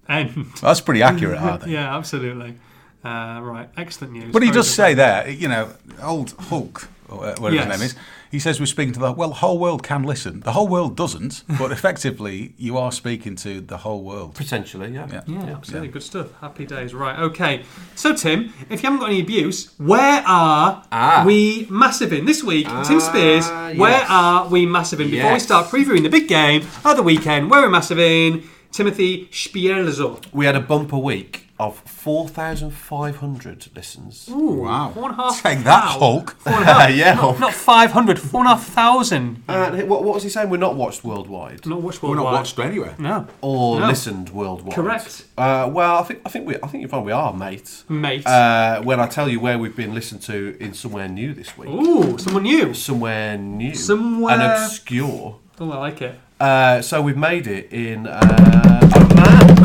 [0.09, 0.46] End.
[0.61, 1.70] That's pretty accurate, I think.
[1.72, 2.59] yeah, absolutely.
[3.05, 4.32] Uh, right, excellent news.
[4.32, 5.70] But he Very does say there, you know,
[6.02, 7.66] old Hulk, or whatever Yes.
[7.66, 7.94] his name is.
[8.30, 10.40] He says we're speaking to the well, the whole world can listen.
[10.40, 14.34] The whole world doesn't, but effectively you are speaking to the whole world.
[14.34, 15.07] Potentially, yeah.
[15.11, 15.20] Yeah.
[15.26, 15.88] Yeah, absolutely.
[15.88, 16.28] Good stuff.
[16.40, 16.92] Happy days.
[16.94, 17.62] Right, okay.
[17.94, 21.22] So, Tim, if you haven't got any abuse, where are Ah.
[21.24, 22.24] we massive in?
[22.24, 25.11] This week, Tim Spears, Ah, where are we massive in?
[25.11, 28.42] Before we start previewing the big game of the weekend, where are we massive in?
[28.79, 30.20] Timothy Spierzo.
[30.33, 34.29] We had a bumper week of 4,500 listens.
[34.29, 34.91] Ooh, wow.
[34.93, 35.41] Four and a half.
[35.41, 35.99] Take that, wow.
[36.01, 36.31] Hulk.
[36.41, 36.91] Four and a half.
[36.91, 37.14] Yeah.
[37.14, 39.45] Not, not 500, four and a half thousand.
[39.49, 40.51] And what, what was he saying?
[40.51, 42.25] We're not watched worldwide Not watched worldwide.
[42.25, 42.97] We're not watched anywhere.
[42.99, 43.29] No.
[43.43, 43.87] or No.
[43.87, 44.75] listened worldwide.
[44.75, 45.25] Correct.
[45.39, 47.85] Uh, well, I think I think we I think you find we are, mate.
[47.89, 48.27] Mate.
[48.27, 51.68] Uh, when I tell you where we've been listened to in somewhere new this week,
[51.70, 52.75] Ooh, someone new.
[52.75, 55.39] somewhere new, Somewhere- and obscure.
[55.61, 56.18] Oh, I like it.
[56.45, 58.20] Uh, so we've made it in uh,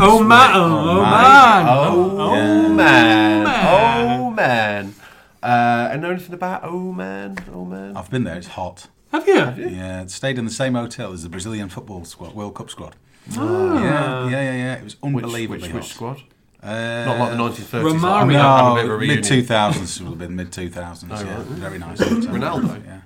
[0.02, 0.50] Oh, man.
[0.56, 1.66] Oh, man.
[1.68, 2.68] Oh, Yeah.
[2.68, 3.44] man.
[3.44, 4.16] man.
[4.20, 4.94] Oh man.
[5.42, 7.36] Uh, and know anything about Oh man?
[7.52, 7.96] Oh man.
[7.96, 8.36] I've been there.
[8.36, 8.88] It's hot.
[9.12, 9.34] Have you?
[9.34, 12.96] Yeah, stayed in the same hotel as the Brazilian football squad, World Cup squad.
[13.36, 13.74] Ah.
[13.82, 14.74] Yeah, yeah, yeah, yeah.
[14.76, 15.80] It was Which, unbelievably which, hot.
[15.82, 16.22] which squad?
[16.62, 17.82] Uh, Not like the 1930s.
[17.82, 18.02] Romario.
[18.02, 20.36] like, we don't have a bit of a No, mid two thousands would have been
[20.36, 21.12] mid two thousands.
[21.14, 21.46] Oh, yeah, right.
[21.46, 21.98] very nice.
[21.98, 22.34] hotel.
[22.34, 22.84] Ronaldo?
[22.86, 23.00] Yeah.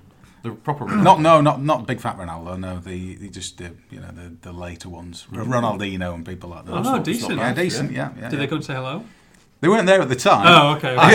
[0.45, 1.03] The proper Ronaldo.
[1.03, 2.59] Not no, not not big fat Ronaldo.
[2.59, 6.51] No, the, the just the you know the, the later ones, R- Ronaldinho and people
[6.51, 6.71] like that.
[6.71, 7.37] Oh, not- it's decent.
[7.37, 7.91] not yeah, decent.
[7.91, 8.29] Yeah, yeah.
[8.29, 8.39] Did yeah.
[8.39, 9.03] they go and say hello?
[9.61, 10.45] They weren't there at the time.
[10.47, 10.95] Oh, okay.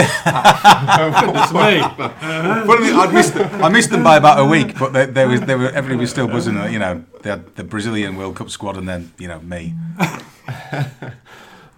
[1.02, 1.80] Oh, goodness me.
[2.66, 5.40] Funny, I missed them, I missed them by about a week, but they, they was
[5.42, 6.56] they were everybody was still buzzing.
[6.72, 9.74] You know, they had the Brazilian World Cup squad, and then you know me.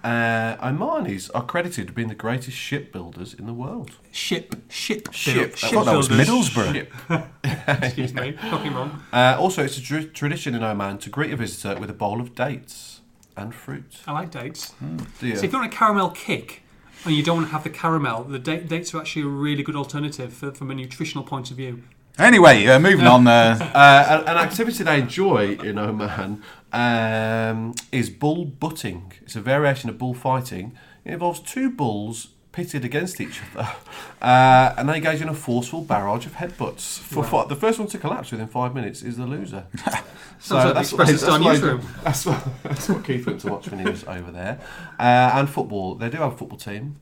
[0.05, 3.93] Uh, Omanis are credited with being the greatest shipbuilders in the world.
[4.11, 5.35] Ship, ship, Ship.
[5.35, 6.09] build- I ship thought that was.
[6.09, 6.73] Middlesbrough.
[6.73, 6.93] Ship.
[7.85, 9.03] Excuse me, fucking wrong.
[9.13, 12.21] Uh, also, it's a tr- tradition in Oman to greet a visitor with a bowl
[12.21, 13.01] of dates
[13.37, 13.99] and fruit.
[14.07, 14.75] I like dates.
[15.21, 15.37] Do you?
[15.37, 16.63] So if you want a caramel kick
[17.05, 19.63] and you don't want to have the caramel, the da- dates are actually a really
[19.63, 21.85] good alternative for, from a nutritional point of view.
[22.19, 23.27] Anyway, uh, moving on.
[23.27, 26.43] Uh, Uh, an, an activity I enjoy in Oman
[26.73, 29.13] um, is bull butting.
[29.23, 30.73] It's a variation of bullfighting.
[31.05, 33.67] It involves two bulls pitted against each other,
[34.23, 36.99] uh, and they engage in a forceful barrage of headbutts.
[36.99, 39.65] For fi- the first one to collapse within five minutes is the loser.
[40.39, 41.81] so like the Express Star what- newsroom.
[42.05, 44.61] that's what, that's what Keith went to watch when he was over there.
[44.99, 46.97] Uh, and football, they do have a football team.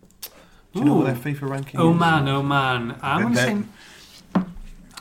[0.72, 1.98] Do you know what their FIFA ranking Oh is?
[1.98, 2.96] man, oh man.
[3.02, 3.68] I'm going to They-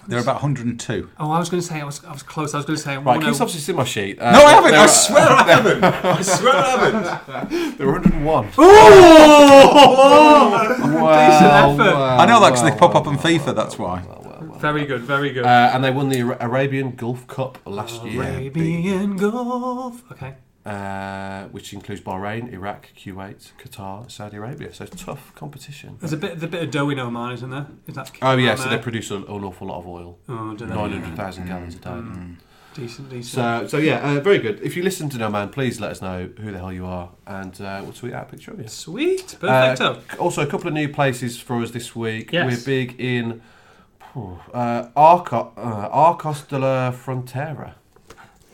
[0.10, 0.16] say.
[0.16, 1.10] they're about 102.
[1.20, 2.53] Oh, I was going to say I was I was close.
[2.53, 4.20] I was going to say Right, one Keith's oh- obviously seen my sheet.
[4.20, 4.72] Uh, No, I haven't.
[4.72, 5.84] they're- I swear I haven't.
[5.84, 7.78] I swear I haven't.
[7.78, 8.49] They're 101.
[8.57, 10.66] Oh!
[10.68, 11.95] Decent effort.
[11.95, 13.55] I know that because they pop up on FIFA.
[13.55, 14.03] That's why.
[14.60, 15.45] Very good, very good.
[15.45, 18.24] Uh, and they won the Ara- Arabian Gulf Cup last year.
[18.24, 20.03] Arabian Gulf.
[20.12, 20.36] Okay.
[20.66, 24.74] Uh, which includes Bahrain, Iraq, Kuwait, Qatar, Saudi Arabia.
[24.74, 25.97] So tough competition.
[25.99, 27.68] There's a bit, there's a bit of dough in Oman, isn't there?
[27.88, 30.53] Is that Oh yeah, Oman so they produce an, an awful lot of oil, Oh,
[30.55, 30.74] do they?
[30.76, 32.01] nine hundred thousand gallons a day.
[32.76, 33.26] Decent, decent.
[33.26, 34.60] So, so yeah, uh, very good.
[34.62, 37.10] If you listen to No Man, please let us know who the hell you are,
[37.26, 38.68] and uh, we'll tweet out a picture of you.
[38.68, 40.01] Sweet, Uh, perfecto.
[40.20, 42.32] also, a couple of new places for us this week.
[42.32, 42.45] Yes.
[42.45, 43.41] We're big in
[44.16, 47.74] uh, Arco, uh, Arcos de la Frontera.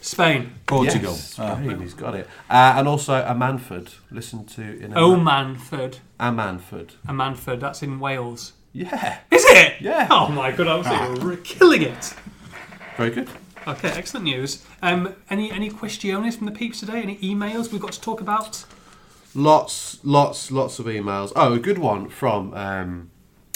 [0.05, 0.51] Spain.
[0.67, 1.13] Portugal.
[1.13, 1.55] Yes, Ah.
[1.55, 2.27] Spain, he's got it.
[2.49, 3.95] Uh, and also Ammanford.
[4.11, 5.99] Listen to in a Oh, Manford.
[6.19, 6.91] Ammanford.
[7.07, 8.53] A Manford, that's in Wales.
[8.71, 9.75] Yeah, Is it?
[9.81, 10.07] Yeah.
[10.11, 12.13] Oh my god, I was you're killing it.
[12.97, 13.29] very good.
[13.67, 14.63] Okay, excellent news.
[14.81, 17.01] Um, any any questiones from the peeps today?
[17.01, 18.65] Any emails we've got to talk about?
[19.33, 21.31] Lots, lots, lots of emails.
[21.35, 23.09] Oh, a good one from um,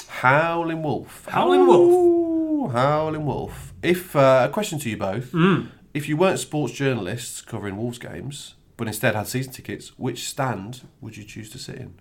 [0.08, 1.28] Howling Wolf.
[1.30, 1.92] Howling Wolf.
[1.94, 3.74] Ooh, Howling Wolf.
[3.84, 5.66] If uh, a question to you both: Hmm.
[6.00, 10.88] If you weren't sports journalists covering Wolves games, but instead had season tickets, which stand
[11.02, 11.96] would you choose to sit in?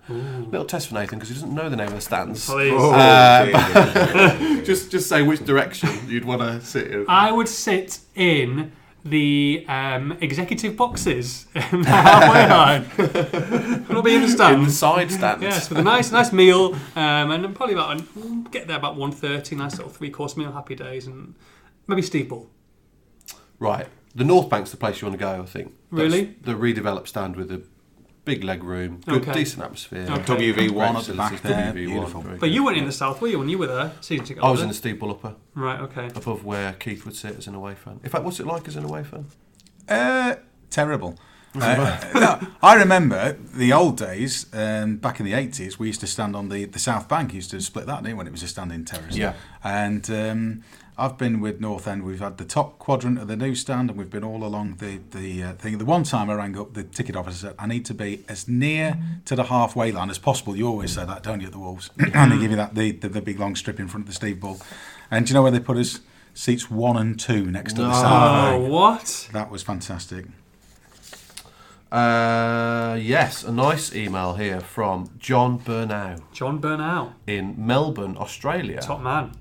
[0.52, 2.48] Little test for Nathan because he doesn't know the name of the stands.
[2.48, 2.72] Please.
[2.76, 7.06] Oh, Uh, just, just say which direction you'd want to sit in.
[7.08, 8.70] I would sit in
[9.04, 13.84] the um, executive boxes in the halfway line.
[13.88, 14.78] Will be in the in the stands.
[14.78, 15.42] side stands.
[15.42, 19.56] Yes, with a nice, nice meal, um, and then probably about get there about 1.30,
[19.56, 21.34] Nice little three course meal, happy days, and
[21.88, 22.48] maybe Steve Bull.
[23.58, 23.86] Right.
[24.14, 25.74] The North Bank's the place you want to go, I think.
[25.92, 26.36] That's Really?
[26.42, 27.62] The redeveloped stand with a
[28.24, 29.32] big leg room, good, Okay.
[29.32, 30.06] decent atmosphere.
[30.10, 30.22] Okay.
[30.52, 31.72] WV1 at the back there.
[31.72, 32.20] WV1, Beautiful.
[32.22, 32.54] very But good.
[32.54, 33.38] you weren't in the south, were you?
[33.38, 34.42] When you were there, season ticket.
[34.42, 35.80] I was in the Steve Bull upper, Right.
[35.80, 36.06] Okay.
[36.14, 38.00] above where Keith would sit as an away fan.
[38.02, 39.26] In fact, what's it like as an away fan?
[39.88, 40.36] Uh,
[40.70, 41.18] terrible.
[41.54, 46.06] Uh, no, I remember the old days, um, back in the 80s, we used to
[46.06, 48.42] stand on the, the South Bank, used to split that, didn't we, when it was
[48.42, 49.16] a standing terrace.
[49.16, 49.32] Yeah.
[49.64, 50.62] And um,
[51.00, 54.10] I've been with North End, we've had the top quadrant of the newsstand, and we've
[54.10, 55.78] been all along the, the uh, thing.
[55.78, 58.48] The one time I rang up the ticket officer said, I need to be as
[58.48, 60.56] near to the halfway line as possible.
[60.56, 61.90] You always say that, don't you, at the Wolves?
[62.14, 64.12] and they give you that, the, the, the big long strip in front of the
[64.12, 64.60] Steve Bull.
[65.08, 66.00] And do you know where they put us?
[66.34, 69.28] Seats one and two next to the South Oh, what?
[69.32, 70.26] That was fantastic.
[71.90, 78.80] Uh, yes, a nice email here from John Burnow John Burnow, in Melbourne, Australia.
[78.80, 79.32] top man.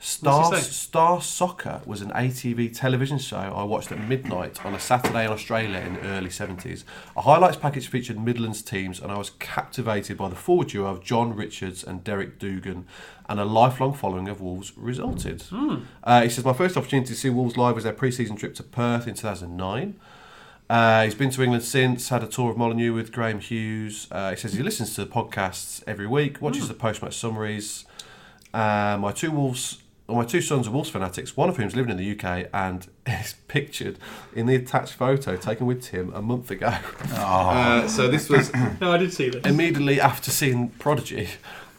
[0.00, 0.70] Star, What's he say?
[0.70, 5.32] Star Soccer was an ATV television show I watched at midnight on a Saturday in
[5.32, 6.84] Australia in the early 70s.
[7.16, 11.02] A highlights package featured Midlands teams, and I was captivated by the forward duo of
[11.02, 12.84] John Richards and Derek Dougan,
[13.28, 15.42] and a lifelong following of Wolves resulted.
[16.04, 18.54] Uh, he says, My first opportunity to see Wolves live was their pre season trip
[18.54, 19.98] to Perth in 2009.
[20.70, 24.06] Uh, he's been to England since, had a tour of Molineux with Graham Hughes.
[24.10, 27.84] Uh, he says he listens to the podcasts every week, watches the post match summaries.
[28.52, 29.78] Uh, my two Wolves,
[30.08, 32.88] well, my two sons are Wolves fanatics, one of whom's living in the UK and
[33.06, 33.98] is pictured
[34.34, 36.74] in the attached photo taken with Tim a month ago.
[37.12, 39.44] Uh, so this was No, I did see this.
[39.44, 41.28] immediately after seeing Prodigy,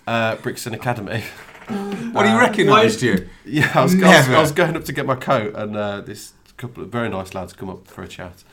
[0.08, 1.24] uh, Brixton Academy.
[2.14, 3.28] What he recognised you?
[3.46, 6.02] Yeah, I was, I, was, I was going up to get my coat, and uh,
[6.02, 8.44] this couple of very nice lads come up for a chat.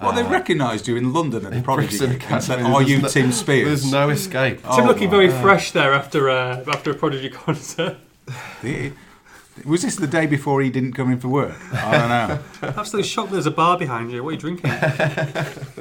[0.00, 2.74] Well, they recognised you in London at the Prodigy Brixton and said, Academy.
[2.74, 4.58] "Are There's you no- Tim Spears?" There's no escape.
[4.62, 7.96] Tim Oh looking my very fresh there after uh, after a Prodigy concert.
[8.62, 8.92] The-
[9.66, 11.54] Was this the day before he didn't come in for work?
[11.74, 12.72] I don't know.
[12.76, 14.22] Absolutely shocked there's a bar behind you.
[14.24, 14.70] What are you drinking?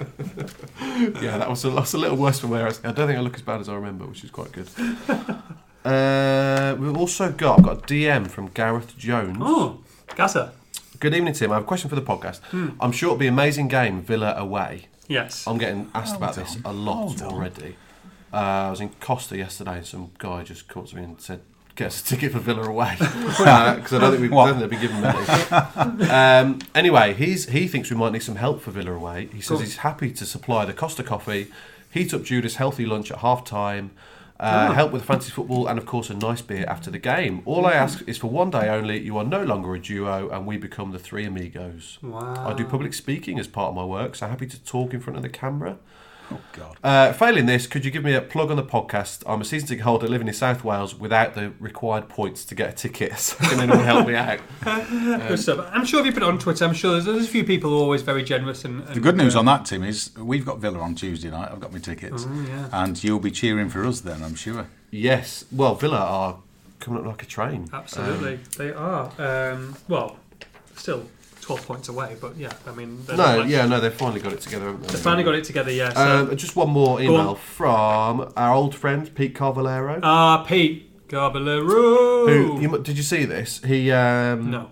[1.21, 3.17] Yeah, that was a, that's a little worse from where I, was- I don't think
[3.17, 4.67] I look as bad as I remember, which is quite good.
[5.85, 9.37] uh, we've also got I've got a DM from Gareth Jones.
[9.39, 9.79] Oh,
[10.15, 10.53] Gaza.
[10.99, 11.51] Good evening, Tim.
[11.51, 12.41] I have a question for the podcast.
[12.79, 14.87] I'm sure it'll be an amazing game, Villa away.
[15.07, 15.47] Yes.
[15.47, 17.33] I'm getting asked about Hold this a lot hold on.
[17.33, 17.75] already.
[18.31, 21.41] Uh, I was in Costa yesterday, and some guy just caught to me and said,
[21.75, 24.77] "Get us a ticket for Villa away," because I don't think we've think they'd be
[24.77, 25.01] giving
[26.11, 29.29] um, anyway, he's he thinks we might need some help for Villa away.
[29.33, 31.47] He says he's happy to supply the Costa coffee,
[31.89, 33.91] heat up Judas' healthy lunch at half time.
[34.41, 37.43] Uh, Help with fantasy football and, of course, a nice beer after the game.
[37.45, 38.99] All I ask is for one day only.
[38.99, 41.99] You are no longer a duo, and we become the three amigos.
[42.01, 42.47] Wow.
[42.49, 45.17] I do public speaking as part of my work, so happy to talk in front
[45.17, 45.77] of the camera.
[46.31, 46.77] Oh God.
[46.83, 49.23] Uh, failing this, could you give me a plug on the podcast?
[49.25, 52.69] I'm a season ticket holder living in South Wales without the required points to get
[52.69, 53.11] a ticket.
[53.17, 54.39] So can anyone help me out?
[54.63, 55.67] Good stuff.
[55.71, 57.69] I'm sure if you put it on Twitter, I'm sure there's, there's a few people
[57.69, 58.63] who are always very generous.
[58.65, 61.29] And, and The good news uh, on that, Tim, is we've got Villa on Tuesday
[61.29, 61.49] night.
[61.51, 62.69] I've got my tickets, Oh, yeah.
[62.71, 64.67] and you'll be cheering for us then, I'm sure.
[64.89, 65.45] Yes.
[65.51, 66.37] Well, Villa are
[66.79, 67.69] coming up like a train.
[67.71, 69.11] Absolutely, they are.
[69.19, 70.17] Um, well,
[70.75, 71.05] still
[71.41, 74.41] 12 points away, but yeah, I mean, No, not- yeah, no, they've finally got it
[74.41, 74.93] together, haven't they?
[74.93, 75.71] They've finally got it together.
[75.71, 75.93] Yeah.
[75.93, 77.35] So, Um, just one more email on.
[77.35, 79.99] from our old friend Pete Carvalero.
[80.03, 82.27] ah, Pete Garballero.
[82.29, 83.59] who you, did you see this?
[83.65, 84.69] He um, no.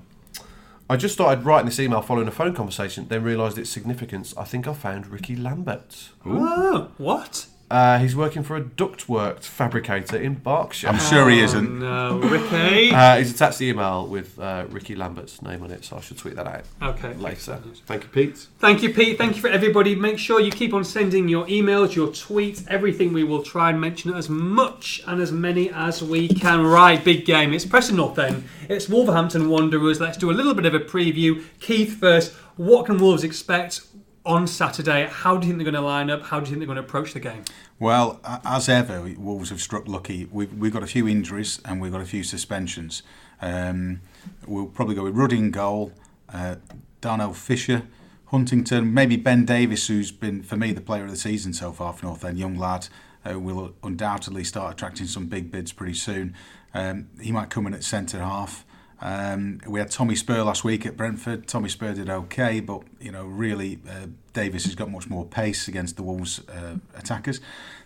[0.92, 4.34] I just started writing this email following a phone conversation, then realised its significance.
[4.38, 6.10] I think I found Ricky Lambert.
[6.26, 7.46] Oh, what?
[7.70, 10.88] Uh, he's working for a ductwork fabricator in Berkshire.
[10.88, 11.80] I'm sure he isn't.
[11.80, 12.92] No, Ricky.
[12.92, 16.18] Uh, he's attached the email with uh, Ricky Lambert's name on it, so I should
[16.18, 17.14] tweet that out okay.
[17.14, 17.62] later.
[17.86, 18.48] Thank you, Pete.
[18.58, 19.18] Thank you, Pete.
[19.20, 19.96] Thank you for everybody.
[19.96, 23.14] Make sure you keep on sending your emails, your tweets, everything.
[23.14, 26.66] We will try and mention as much and as many as we can.
[26.66, 27.54] Right, big game.
[27.54, 28.46] It's Preston North then.
[28.68, 30.00] It's Wolverhampton Wanderers.
[30.00, 31.44] Let's do a little bit of a preview.
[31.60, 32.34] Keith first.
[32.56, 33.82] What can Wolves expect
[34.30, 35.10] on Saturday?
[35.12, 36.22] How do you think they're going to line up?
[36.22, 37.44] How do you think they're going to approach the game?
[37.80, 40.30] Well, as ever, Wolves have struck lucky.
[40.32, 43.02] We've, we've got a few injuries and we've got a few suspensions.
[43.42, 44.02] Um,
[44.46, 45.94] we'll probably go with Ruddy in goal,
[46.32, 46.58] uh,
[47.02, 47.88] Darnell Fisher,
[48.28, 51.92] Huntington, maybe Ben Davies, who's been, for me, the player of the season so far
[51.94, 52.88] for North End, young lad,
[53.28, 56.36] uh, will undoubtedly start attracting some big bids pretty soon.
[56.76, 58.64] Um, he might come in at centre half.
[59.02, 61.48] Um, we had Tommy Spurr last week at Brentford.
[61.48, 65.68] Tommy Spurr did okay, but you know, really, uh, Davies has got much more pace
[65.68, 67.40] against the Wolves uh, attackers.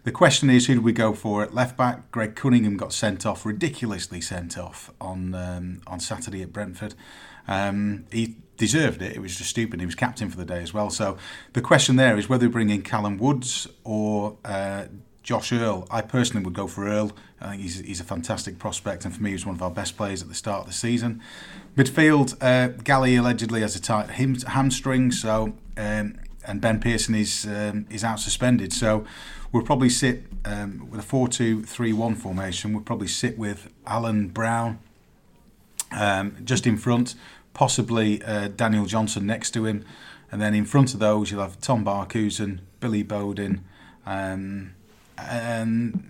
[0.03, 2.11] The question is, who do we go for at left back?
[2.11, 6.95] Greg Cunningham got sent off, ridiculously sent off on um, on Saturday at Brentford.
[7.47, 9.15] Um, he deserved it.
[9.15, 9.79] It was just stupid.
[9.79, 10.89] He was captain for the day as well.
[10.89, 11.17] So
[11.53, 14.85] the question there is whether we bring in Callum Woods or uh,
[15.23, 15.87] Josh Earl.
[15.89, 17.13] I personally would go for Earl.
[17.39, 19.71] I think he's, he's a fantastic prospect, and for me, he was one of our
[19.71, 21.21] best players at the start of the season.
[21.75, 27.45] Midfield, uh, Gally allegedly has a tight him, hamstring, so um, and Ben Pearson is
[27.47, 28.73] um, is out suspended.
[28.73, 29.05] So
[29.51, 32.73] we'll probably sit um, with a 4-2-3-1 formation.
[32.73, 34.79] We'll probably sit with Alan Browne
[35.91, 37.15] um, just in front,
[37.53, 39.85] possibly uh, Daniel Johnson next to him,
[40.31, 43.61] and then in front of those you'll have Tom Barkhuizen, Billy Bodin,
[44.05, 44.73] um,
[45.17, 46.09] and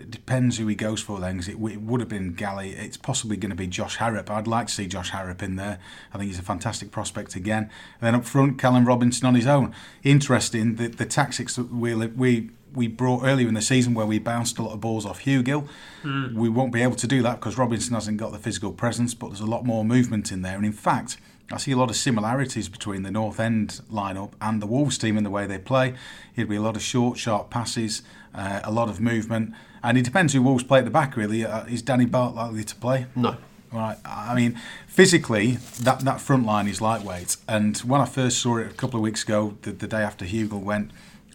[0.00, 1.36] it depends who he goes for then.
[1.38, 2.70] 'cause it, it would have been Gally.
[2.70, 4.30] It's possibly going to be Josh Harrop.
[4.30, 5.78] I'd like to see Josh Harrop in there.
[6.12, 7.64] I think he's a fantastic prospect again.
[7.64, 9.74] And then up front, Callum Robinson on his own.
[10.02, 14.18] Interesting the the tactics that we we we brought earlier in the season where we
[14.20, 15.66] bounced a lot of balls off Hugill.
[16.02, 16.36] Hmm.
[16.38, 19.28] We won't be able to do that because Robinson hasn't got the physical presence, but
[19.28, 20.56] there's a lot more movement in there.
[20.56, 21.16] And in fact,
[21.52, 25.16] I see a lot of similarities between the North End lineup and the Wolves team
[25.16, 25.94] in the way they play.
[26.36, 28.02] It'd be a lot of short, sharp passes,
[28.34, 31.16] uh, a lot of movement, and it depends who Wolves play at the back.
[31.16, 33.06] Really, uh, is Danny Batth likely to play?
[33.16, 33.36] No.
[33.72, 33.96] Right.
[34.04, 37.36] I mean, physically, that, that front line is lightweight.
[37.48, 40.24] And when I first saw it a couple of weeks ago, the, the day after
[40.24, 40.90] Hugill went,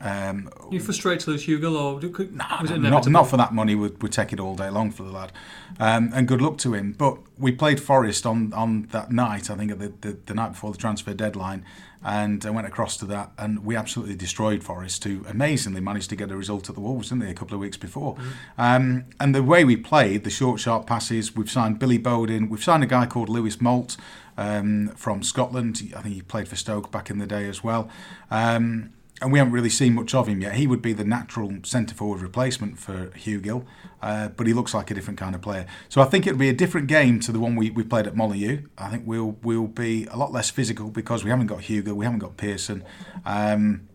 [0.06, 4.02] um, you frustrated lose Hugo, or could, was it not, not for that money, we'd,
[4.04, 5.32] we'd take it all day long for the lad.
[5.80, 6.94] Um, and good luck to him.
[6.94, 10.50] But we played Forest on, on that night, I think at the, the, the night
[10.50, 11.66] before the transfer deadline,
[12.04, 16.16] and I went across to that, and we absolutely destroyed Forest, who amazingly managed to
[16.16, 18.16] get a result at the Wolves, didn't they, a couple of weeks before.
[18.60, 22.64] Um, and the way we played, the short, sharp passes, we've signed Billy Bodin, we've
[22.64, 23.98] signed a guy called Louis Moult
[24.38, 25.82] um, from Scotland.
[25.98, 27.90] I think he played for Stoke back in the day as well.
[28.30, 28.92] Um,
[29.22, 30.56] and we haven't really seen much of him yet.
[30.56, 33.66] He would be the natural centre forward replacement for Hugill,
[34.02, 35.66] uh, but he looks like a different kind of player.
[35.88, 38.16] So I think it'll be a different game to the one we, we played at
[38.16, 38.64] Molineux.
[38.78, 42.06] I think we'll we'll be a lot less physical because we haven't got Hugill, we
[42.06, 42.84] haven't got Pearson.
[43.26, 43.88] Um,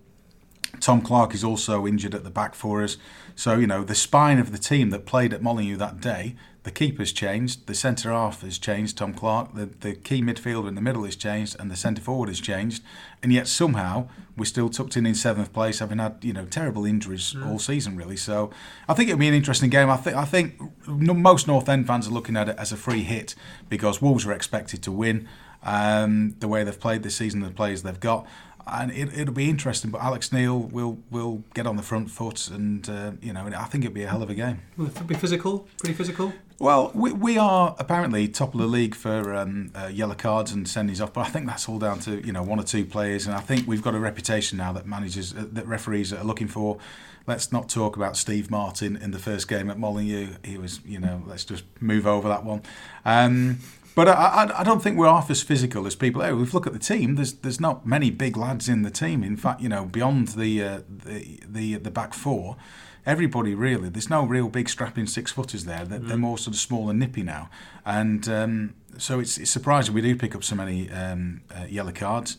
[0.80, 2.96] Tom Clarke is also injured at the back for us.
[3.34, 6.70] So, you know, the spine of the team that played at Molineux that day, the
[6.70, 10.82] keeper's changed, the centre half has changed, Tom Clarke, the, the key midfielder in the
[10.82, 12.82] middle has changed, and the centre forward has changed.
[13.22, 16.84] And yet somehow we're still tucked in in seventh place, having had, you know, terrible
[16.84, 18.16] injuries all season, really.
[18.16, 18.50] So
[18.88, 19.88] I think it'll be an interesting game.
[19.88, 23.04] I think, I think most North End fans are looking at it as a free
[23.04, 23.34] hit
[23.70, 25.28] because Wolves are expected to win.
[25.62, 28.26] Um, the way they've played this season, the players they've got
[28.72, 29.90] and it, it'll be interesting.
[29.90, 33.64] But Alex Neil will will get on the front foot, and uh, you know, I
[33.64, 34.60] think it'll be a hell of a game.
[34.76, 35.68] Will it be physical?
[35.78, 36.32] Pretty physical?
[36.58, 40.66] Well, we, we are apparently top of the league for um, uh, yellow cards and
[40.66, 43.26] sendings off, but I think that's all down to you know one or two players,
[43.26, 46.48] and I think we've got a reputation now that managers, uh, that referees are looking
[46.48, 46.78] for.
[47.26, 50.34] Let's not talk about Steve Martin in the first game at Molineux.
[50.42, 52.62] He was, you know, let's just move over that one.
[53.04, 53.58] Um,
[53.94, 56.22] but I, I, I don't think we're half as physical as people.
[56.22, 58.90] Oh, if you look at the team, there's there's not many big lads in the
[58.90, 59.22] team.
[59.22, 62.56] In fact, you know, beyond the uh, the, the the back four,
[63.04, 63.88] everybody really.
[63.88, 65.84] There's no real big strapping six footers there.
[65.84, 67.50] They're, they're more sort of small and nippy now,
[67.84, 71.92] and um, so it's, it's surprising we do pick up so many um, uh, yellow
[71.92, 72.38] cards.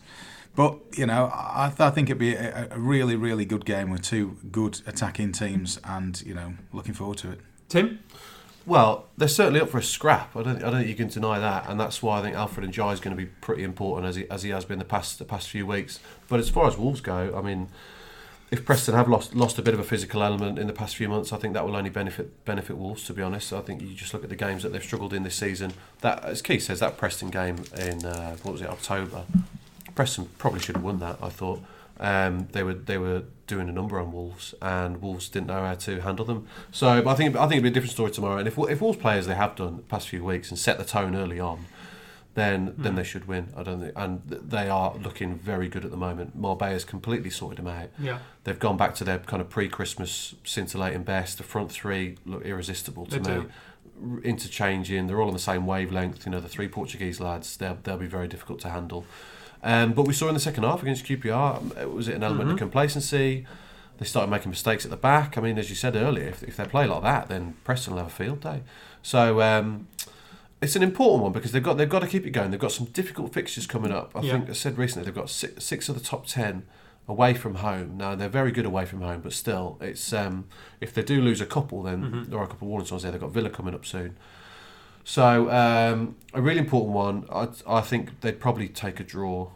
[0.54, 4.02] But you know, I, I think it'd be a, a really really good game with
[4.02, 7.40] two good attacking teams, and you know, looking forward to it.
[7.68, 8.00] Tim?
[8.64, 10.36] Well, they're certainly up for a scrap.
[10.36, 12.70] I don't, I don't think you can deny that, and that's why I think Alfred
[12.70, 15.18] N'Diaye is going to be pretty important as he as he has been the past
[15.18, 15.98] the past few weeks.
[16.28, 17.68] But as far as Wolves go, I mean,
[18.52, 21.08] if Preston have lost lost a bit of a physical element in the past few
[21.08, 23.04] months, I think that will only benefit benefit Wolves.
[23.06, 25.24] To be honest, I think you just look at the games that they've struggled in
[25.24, 25.72] this season.
[26.02, 29.24] That, as Keith says, that Preston game in uh, what was it October,
[29.96, 31.18] Preston probably should have won that.
[31.20, 31.60] I thought
[31.98, 35.74] um, they were they were doing a number on Wolves, and Wolves didn't know how
[35.74, 36.46] to handle them.
[36.70, 38.38] So but I think I think it'll be a different story tomorrow.
[38.38, 40.84] And if if Wolves players they have done the past few weeks and set the
[40.84, 41.66] tone early on,
[42.34, 42.96] then then hmm.
[42.96, 43.48] they should win.
[43.56, 46.38] I don't think, and they are looking very good at the moment.
[46.38, 47.90] Marbella's completely sorted them out.
[47.98, 48.18] Yeah.
[48.44, 51.38] They've gone back to their kind of pre-Christmas scintillating best.
[51.38, 53.46] The front three look irresistible to They me.
[54.02, 56.26] R- Interchanging, they're all on the same wavelength.
[56.26, 59.04] You know, the three Portuguese lads, they'll they'll be very difficult to handle.
[59.62, 62.50] Um, but we saw in the second half against QPR, um, was it an element
[62.50, 63.46] of complacency?
[63.98, 65.38] They started making mistakes at the back.
[65.38, 68.02] I mean, as you said earlier, if, if they play like that, then Preston will
[68.02, 68.62] have a field day.
[69.02, 69.86] So um,
[70.60, 72.50] it's an important one because they've got they've got to keep it going.
[72.50, 74.10] They've got some difficult fixtures coming up.
[74.16, 74.32] I Yeah.
[74.32, 76.64] think I said recently they've got six, six of the top ten
[77.06, 77.96] away from home.
[77.96, 80.46] Now they're very good away from home, but still, it's um,
[80.80, 83.12] if they do lose a couple, then there are a couple of warning signs there.
[83.12, 84.16] They've got Villa coming up soon.
[85.04, 87.26] So um, a really important one.
[87.30, 89.50] I, I think they'd probably take a draw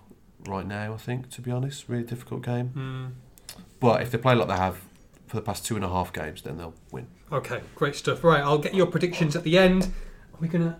[0.46, 0.94] right now.
[0.94, 2.68] I think to be honest, really difficult game.
[2.68, 3.06] Hmm.
[3.80, 4.80] But if they play like they have
[5.26, 7.08] for the past two and a half games, then they'll win.
[7.32, 8.22] Okay, great stuff.
[8.22, 9.84] Right, I'll get your predictions at the end.
[9.84, 10.78] Are we gonna?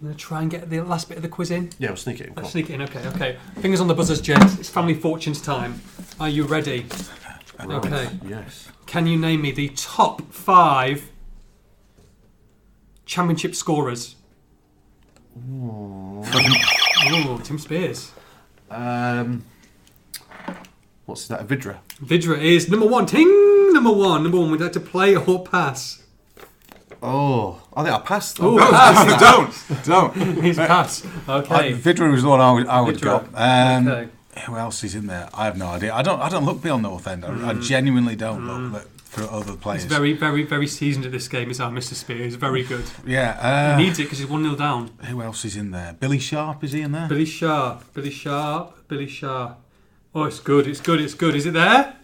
[0.00, 1.70] I'm gonna try and get the last bit of the quiz in.
[1.78, 2.34] Yeah, we'll sneak it in.
[2.34, 2.82] Let's sneak it in.
[2.82, 3.38] Okay, okay.
[3.60, 4.58] Fingers on the buzzers, gents.
[4.58, 5.80] It's family fortunes time.
[6.18, 6.86] Are you ready?
[7.60, 8.08] Okay.
[8.26, 8.68] Yes.
[8.86, 11.10] Can you name me the top five
[13.06, 14.16] championship scorers?
[15.36, 16.22] Ooh,
[17.42, 18.12] Tim Spears.
[18.70, 19.44] Um,
[21.06, 21.46] what's that?
[21.46, 21.78] Vydra.
[22.02, 23.06] Vydra is number one.
[23.06, 23.72] Ting!
[23.72, 24.22] Number one.
[24.22, 24.50] Number one.
[24.50, 26.02] Would you like to play or pass?
[27.02, 28.40] Oh, I think I passed.
[28.40, 28.56] Ooh,
[29.18, 29.52] don't,
[29.84, 30.42] don't.
[30.42, 31.04] He's a pass.
[31.28, 31.72] I, Okay.
[31.74, 33.26] Vydra was the one I would, I would go.
[33.34, 34.08] Um, Okay.
[34.46, 35.28] Who else is in there?
[35.32, 35.94] I have no idea.
[35.94, 36.20] I don't.
[36.20, 37.24] I don't look beyond North End.
[37.24, 39.82] I, I genuinely don't look look for other players.
[39.84, 41.50] He's very, very, very seasoned at this game.
[41.50, 41.94] Is our Mr.
[41.94, 42.34] Spears.
[42.34, 42.84] Very good.
[43.06, 43.32] yeah.
[43.76, 44.90] He Uh, needs it because he's one 0 down.
[45.08, 45.94] who else is in there?
[45.98, 47.06] Billy Sharp is he in there?
[47.08, 47.84] Billy Sharp.
[47.94, 48.88] Billy Sharp.
[48.88, 49.58] Billy Sharp.
[50.16, 50.66] Oh, it's good.
[50.66, 51.00] It's good.
[51.00, 51.34] It's good.
[51.34, 51.94] Is it there?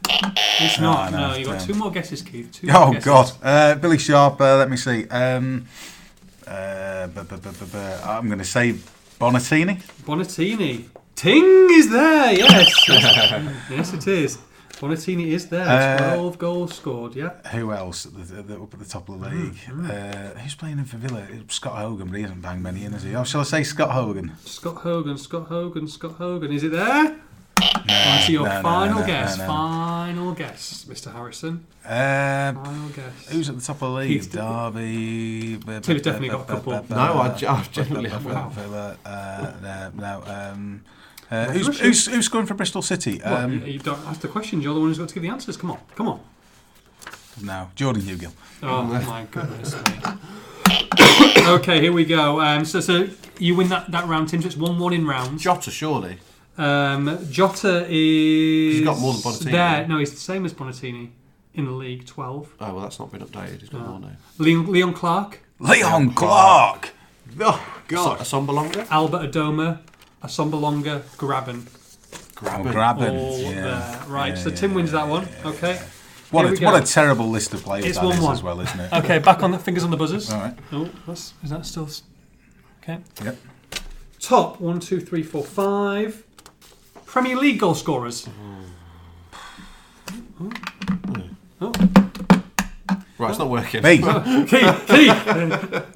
[0.61, 1.13] It's not.
[1.13, 2.51] no, No, you got two more guesses, Keith.
[2.53, 3.05] Two Oh guesses.
[3.05, 4.41] God, uh, Billy Sharp.
[4.41, 5.07] Uh, let me see.
[5.09, 5.67] Um,
[6.47, 8.75] uh, bu- bu- bu- I'm going to say
[9.21, 9.81] Bonatini.
[10.05, 10.87] Bonatini.
[11.15, 12.33] Ting is there.
[12.33, 12.89] Yes.
[13.71, 14.39] yes, it is.
[14.81, 15.69] Bonatini is there.
[15.69, 17.15] Uh, Twelve goals scored.
[17.15, 17.31] Yeah.
[17.51, 19.55] Who else at the, the, up at the top of the league?
[19.69, 21.27] Uh, who's playing in for Villa?
[21.49, 23.15] Scott Hogan, but he hasn't banged many in, has he?
[23.15, 24.33] Oh, shall I say Scott Hogan?
[24.45, 25.19] Scott Hogan.
[25.19, 25.87] Scott Hogan.
[25.87, 26.51] Scott Hogan.
[26.53, 27.17] Is it there?
[28.25, 29.37] To your no, no, final no, no, guess.
[29.37, 29.51] no, no.
[29.53, 31.13] Final guess, Mr.
[31.13, 31.67] Harrison.
[31.85, 33.29] Uh, Final guess.
[33.29, 34.23] who's at the top of the league?
[34.23, 35.59] Keith- Derby.
[35.83, 36.73] Tim's definitely got a couple.
[36.89, 38.51] No, I, genuinely have bu- one.
[38.53, 38.97] Villa.
[39.05, 40.81] Uh, no, no.
[41.31, 41.83] Uh, who's, Russia.
[41.85, 43.19] who's, who's scoring for Bristol City?
[43.19, 44.65] What, Um, you, you don't ask the questions.
[44.65, 45.57] You're the one who's got to give the answers.
[45.57, 45.79] Come on.
[45.95, 46.21] Come on.
[47.43, 48.33] no, Jordan Hugill.
[48.63, 49.75] Oh my goodness
[51.49, 52.41] okay, here we go.
[52.41, 53.09] Um, so, so
[53.39, 54.43] you win that, that round, Tim.
[54.43, 55.43] So it's one one in rounds.
[55.43, 56.19] Jota, surely.
[56.59, 58.77] Um, Jota is.
[58.77, 59.89] He's got more than Bonatini, There, right?
[59.89, 61.11] no, he's the same as Bonatini
[61.55, 62.07] in the league.
[62.07, 62.53] Twelve.
[62.61, 63.61] Oh well, that's not been updated.
[63.61, 64.11] He's got more now.
[64.39, 66.91] Leon, Leon Clarke, Leon Clarke.
[67.41, 68.19] Oh, God.
[68.19, 68.89] Assombalonga.
[68.91, 69.79] Albert Adomah,
[70.23, 71.67] Assombalonga, Grabban.
[72.43, 73.11] Oh, Grabban.
[73.19, 73.53] All yeah.
[73.55, 74.05] there.
[74.09, 74.29] Right.
[74.35, 75.29] Yeah, so yeah, Tim wins yeah, that one.
[75.29, 75.81] yeah, okay.
[76.31, 78.33] What a, what a terrible list of players It's that is 1-1.
[78.33, 78.93] as well, isn't it?
[78.93, 80.31] Okay, back on the fingers on the buzzers.
[80.31, 80.57] All right.
[80.73, 82.03] Oh, that's, is that still s-
[82.83, 82.99] okay?
[83.25, 83.37] Yep.
[84.21, 86.23] Top one, two, three, four, five.
[87.05, 88.29] Premier League goal scorers.
[91.61, 91.73] Oh.
[93.19, 93.83] Right, it's not working.
[93.83, 94.51] Me, Keith,
[94.87, 95.27] Keith,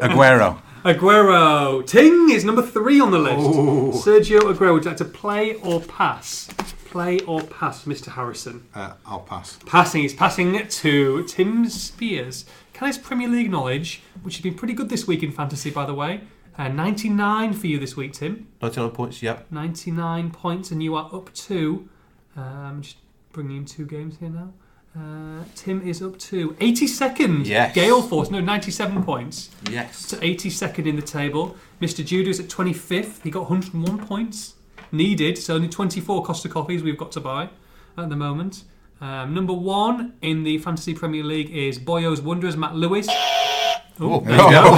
[0.01, 0.61] Aguero.
[0.85, 1.85] Aguero.
[1.87, 4.05] Ting is number three on the list.
[4.07, 4.74] Sergio Aguero.
[4.74, 6.47] Would you like to play or pass?
[6.91, 8.09] Play or pass, Mr.
[8.12, 8.66] Harrison?
[8.74, 9.59] Uh, I'll pass.
[9.64, 10.03] Passing.
[10.03, 12.45] He's passing to Tim Spears.
[12.74, 15.87] Can his Premier League knowledge, which has been pretty good this week in fantasy, by
[15.87, 16.20] the way.
[16.59, 18.49] Uh, 99 for you this week, Tim.
[18.61, 19.22] 99 points.
[19.22, 19.47] Yep.
[19.51, 21.89] 99 points, and you are up to.
[22.37, 22.99] Um, just
[23.32, 24.53] bringing in two games here now.
[24.97, 27.47] Uh, Tim is up to 82nd.
[27.47, 27.74] Yes.
[27.74, 29.51] Gale Force, no, 97 points.
[29.68, 30.07] Yes.
[30.09, 31.57] To 82nd in the table.
[31.80, 32.05] Mr.
[32.05, 33.22] Judas at 25th.
[33.22, 34.55] He got 101 points
[34.92, 37.49] needed, so only 24 Costa coffees we've got to buy
[37.99, 38.64] at the moment.
[39.01, 43.09] Um, number one in the Fantasy Premier League is Boyo's Wanderers, Matt Lewis.
[44.01, 44.70] Oh, there you go.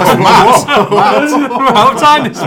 [1.57, 2.41] We're out of time this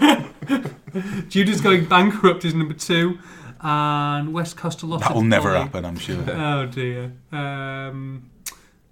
[0.00, 1.28] week.
[1.28, 3.18] Judas going bankrupt is number two,
[3.64, 5.00] and West Coast a lot.
[5.00, 5.60] That will of never Ollie.
[5.62, 6.22] happen, I'm sure.
[6.28, 7.12] Oh dear.
[7.32, 8.30] Um,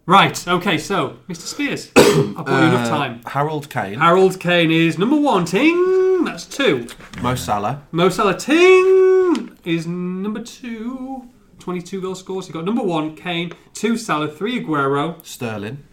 [0.07, 0.49] right.
[0.49, 0.79] Okay.
[0.79, 1.43] So, Mr.
[1.43, 3.21] Spears, I've got you enough time.
[3.27, 3.99] Harold Kane.
[4.01, 5.45] Harold Kane is number one.
[5.45, 6.25] Ting.
[6.25, 6.87] That's two.
[7.21, 7.83] Mo Salah.
[7.93, 11.29] Mo Salah Ting is number two.
[11.59, 12.49] 22 goal scores.
[12.49, 15.25] You've got number one, Kane, two, Salah, three, Aguero.
[15.25, 15.85] Sterling.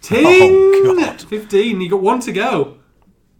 [0.00, 0.24] Ting!
[0.24, 1.20] Oh, God.
[1.22, 1.80] 15.
[1.80, 2.76] You've got one to go.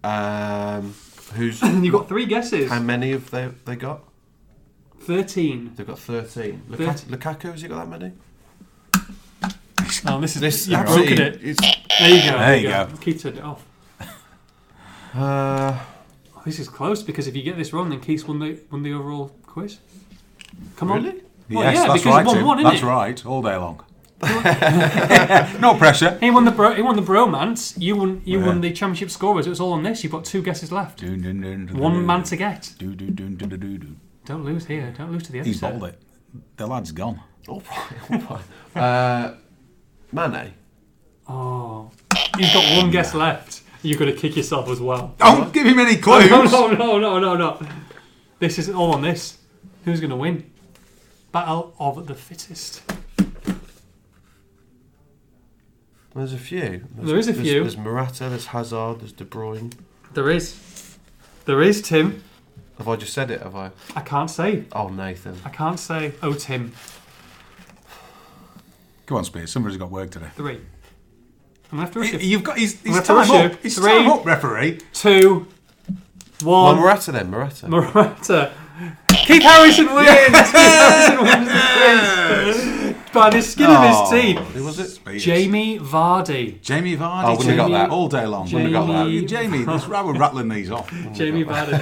[0.02, 0.92] Um,
[1.34, 2.68] who's And you've got three guesses.
[2.68, 4.02] how many have they they got?
[5.08, 5.72] 13.
[5.74, 6.60] They've got thirteen.
[6.70, 6.84] Thirty.
[6.84, 8.12] Lukaku, Lukaku has he got that many?
[10.06, 10.42] Oh, this is.
[10.42, 11.40] This you've broken it.
[11.42, 11.58] It's,
[11.98, 12.38] There you go.
[12.38, 12.88] There you go.
[13.00, 13.64] Keith turned it off.
[15.14, 15.78] uh,
[16.36, 18.82] Oh, this is close because if you get this wrong, then Keith won the won
[18.82, 19.78] the overall quiz.
[20.76, 21.02] Come on.
[21.04, 21.22] Really?
[21.50, 22.26] Well, yes, yeah, that's because right.
[22.26, 22.44] one Tim.
[22.46, 22.86] one, isn't that's it?
[22.86, 23.26] right.
[23.26, 23.82] All day long.
[25.60, 26.18] no pressure.
[26.20, 27.74] He won the bro- he won the bromance.
[27.80, 28.46] You won you Yeah.
[28.46, 29.46] won the championship scorers.
[29.46, 30.02] It was all on this.
[30.04, 31.02] You've got two guesses left.
[31.02, 32.74] One man to get.
[32.78, 34.00] Do, do, dun, dun, dun, dun, dun.
[34.28, 34.94] Don't lose here.
[34.98, 35.78] Don't lose to the He's editor.
[35.80, 36.02] bowled it.
[36.58, 37.18] The lad's gone.
[37.48, 37.62] all
[38.10, 38.40] right, all
[38.74, 38.82] right.
[38.82, 39.34] Uh,
[40.12, 40.52] Mane.
[41.26, 41.90] Oh,
[42.38, 43.62] you've got one guess left.
[43.82, 45.14] You've got to kick yourself as well.
[45.18, 46.28] Don't give him any clues.
[46.30, 47.60] no, no, no, no, no, no.
[48.38, 49.38] This is all on this.
[49.86, 50.50] Who's going to win?
[51.32, 52.82] Battle of the fittest.
[56.14, 56.84] There's a few.
[56.94, 57.60] There's, There is a there's- few.
[57.62, 58.28] There's Morata.
[58.28, 59.00] There's Hazard.
[59.00, 59.72] There's De Bruyne.
[60.14, 60.98] There is.
[61.46, 62.22] There is, Tim.
[62.78, 63.42] Have I just said it?
[63.42, 63.70] Have I?
[63.96, 64.64] I can't say.
[64.72, 65.36] Oh, Nathan.
[65.44, 66.12] I can't say.
[66.22, 66.72] Oh, Tim.
[69.06, 69.50] Go on, Spears.
[69.52, 70.28] Somebody's got work today.
[70.36, 70.60] Three.
[71.72, 72.18] I'm going to have to rush you.
[72.20, 73.34] You've got his, his have to time rush you.
[73.34, 73.62] up.
[73.62, 73.88] His Three.
[73.90, 74.80] time up, referee.
[74.92, 75.46] Two.
[76.44, 76.76] Well, One.
[76.76, 77.30] Morata then.
[77.30, 77.68] Morata.
[77.68, 78.52] Morata.
[79.08, 80.08] Keith Harrison wins!
[80.08, 82.77] Keith Harrison wins the quiz
[83.12, 84.10] by the skin of Oh.
[84.10, 84.38] his teeth.
[84.54, 84.88] Who was it?
[84.88, 85.24] Spears.
[85.24, 86.60] Jamie Vardy.
[86.60, 87.24] Jamie Vardy.
[87.24, 87.90] Oh, wouldn't have got Jamie- that.
[87.90, 88.46] All day long.
[88.46, 89.26] Jamie- Wouldn't have got that.
[89.28, 90.90] Jamie, this, I was rattling these off.
[91.12, 91.78] Jamie Vardy.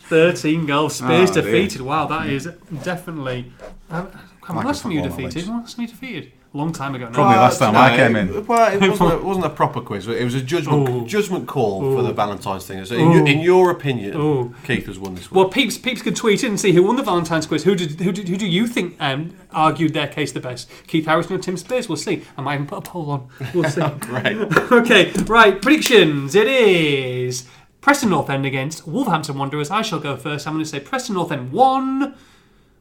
[0.00, 0.96] 13 goals.
[0.96, 1.42] Spears Oh, dear.
[1.42, 1.80] defeated.
[1.82, 2.48] Wow, that is
[2.82, 3.52] definitely.
[3.90, 4.06] Uh,
[4.42, 5.46] How Like a last time you football defeated?
[5.48, 5.62] knowledge.
[5.64, 6.32] Last time you defeated?
[6.54, 7.12] A long time ago now.
[7.12, 8.46] Probably last time I came it- in.
[8.46, 10.08] Well, it wasn't, a, it wasn't a proper quiz.
[10.08, 11.06] It was a judgment Ooh.
[11.06, 12.82] judgment call for the Valentine's thing.
[12.86, 14.54] So in, your, in your opinion, Ooh.
[14.64, 17.02] Keith has won this Well, peeps, peeps could tweet in and see who won the
[17.02, 17.64] Valentine's quiz.
[17.64, 20.70] Who did, who did, who do you think um, argued their case the best?
[20.86, 21.86] Keith Harrison or Tim Spears?
[21.86, 22.24] We'll see.
[22.38, 23.28] I might even put a poll on.
[23.52, 23.82] We'll see.
[24.00, 24.36] Great.
[24.72, 25.60] okay, right.
[25.60, 26.34] Predictions.
[26.34, 27.46] It is
[27.82, 29.70] Preston North End against Wolverhampton Wanderers.
[29.70, 30.46] I shall go first.
[30.46, 32.14] I'm going to say Preston North End one,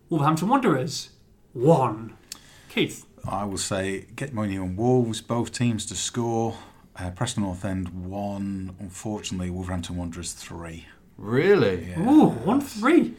[0.09, 1.09] Wolverhampton Wanderers
[1.51, 2.13] one.
[2.69, 3.03] Keith.
[3.29, 6.55] I will say get money on Wolves, both teams to score.
[6.95, 8.75] Uh, Preston North End one.
[8.79, 10.85] Unfortunately, Wolverhampton Wanderers three.
[11.17, 11.93] Really?
[11.97, 13.13] Ooh, one three.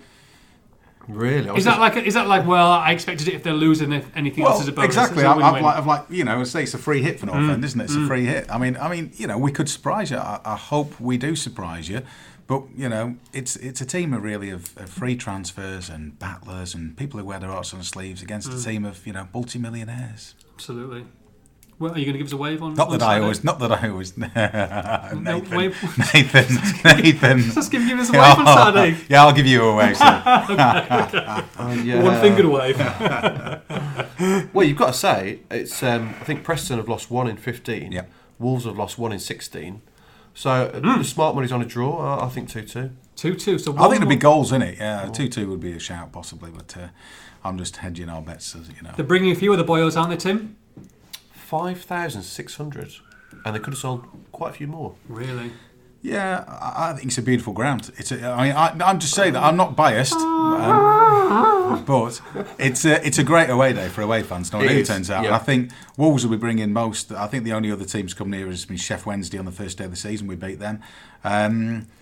[1.07, 1.49] Really?
[1.57, 2.71] Is that just- like is that like well?
[2.71, 3.93] I expected it if they're losing.
[3.93, 4.89] If anything else is a bonus.
[4.91, 5.23] exactly.
[5.23, 5.63] It's a I'm, I'm win-win.
[5.63, 7.51] like, I'm like, you know, say it's a free hit for North Mm.
[7.51, 7.85] End, isn't it?
[7.85, 8.47] It's a free hit.
[8.51, 10.19] I mean, I mean, you know, we could surprise you.
[10.19, 12.03] I, I hope we do surprise you.
[12.49, 16.75] But you know, it's it's a team of really of, of free transfers and battlers
[16.75, 18.61] and people who wear their hearts on their sleeves against Mm.
[18.61, 20.35] a team of you know multi-millionaires.
[20.55, 21.05] Absolutely.
[21.79, 22.75] Well, are you going to give us a wave on?
[22.75, 23.23] Not on that I Saturday?
[23.23, 24.17] always, not that I always.
[24.19, 25.99] Nathan, wave.
[26.13, 27.41] Nathan, Nathan.
[27.53, 28.97] Just give us a wave on Saturday.
[29.09, 29.97] yeah, I'll give you a wave.
[29.97, 30.23] sir.
[30.27, 32.03] Oh, yeah.
[32.03, 32.79] One fingered wave.
[34.53, 35.81] Well, you've got to say it's.
[35.83, 37.93] Um, I think Preston have lost one in fifteen.
[37.93, 38.11] Yep.
[38.41, 39.83] Wolves have lost one in sixteen.
[40.39, 41.99] So the smart money's on a draw.
[41.99, 42.91] I, I think two two.
[43.17, 43.59] Two two.
[43.59, 44.79] So I think there'd be more- goals in it.
[44.79, 46.89] Yeah, two-two would be a shout possibly, but uh,
[47.43, 48.93] I'm just hedging our bets, as you know.
[48.95, 50.55] They're bringing a few of the boyos, aren't they, Tim?
[51.33, 52.93] Five thousand six hundred,
[53.45, 54.95] and they could have sold quite a few more.
[55.09, 55.51] Really?
[56.01, 57.91] Yeah, I I think it's a beautiful ground.
[57.97, 58.13] It's.
[58.13, 62.21] A, I mean, I, I'm just saying that I'm not biased, um, but
[62.59, 64.53] it's a it's a great away day for away fans.
[64.53, 65.23] No, It it, is, turns out.
[65.23, 65.29] yeah.
[65.29, 67.11] And I think Wolves will be bringing most.
[67.13, 69.79] I think the only other teams come near has been Sheff Wednesday on the first
[69.79, 70.29] day of the season.
[70.29, 70.81] We beat them.
[71.25, 71.98] Um, I-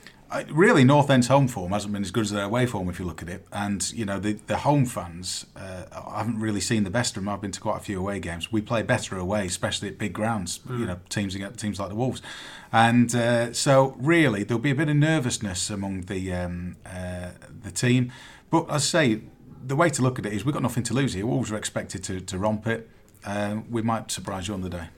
[0.51, 3.05] really, North End's home form hasn't been as good as their away form if you
[3.05, 3.47] look at it.
[3.53, 7.23] And you know, the the home fans uh, I haven't really seen the best of
[7.23, 7.29] them.
[7.29, 8.51] I've been to quite a few away games.
[8.51, 10.61] We play better away, especially at big grounds.
[10.69, 12.23] You know, teams against teams like the Wolves.
[12.73, 17.31] And uh, so, really, there'll be a bit of nervousness among the um, uh,
[17.63, 18.13] the team.
[18.51, 19.21] But as I say,
[19.65, 21.27] the way to look at it is we've got nothing to lose here.
[21.27, 22.89] Wolves are expected to, to romp it.
[23.25, 24.89] Um, we might surprise you on the day.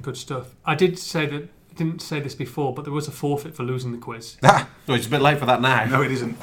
[0.00, 0.54] Good stuff.
[0.64, 1.48] I did say that.
[1.72, 4.36] I didn't say this before, but there was a forfeit for losing the quiz.
[4.88, 5.84] No, it's a bit late for that now.
[5.86, 6.36] no, it isn't.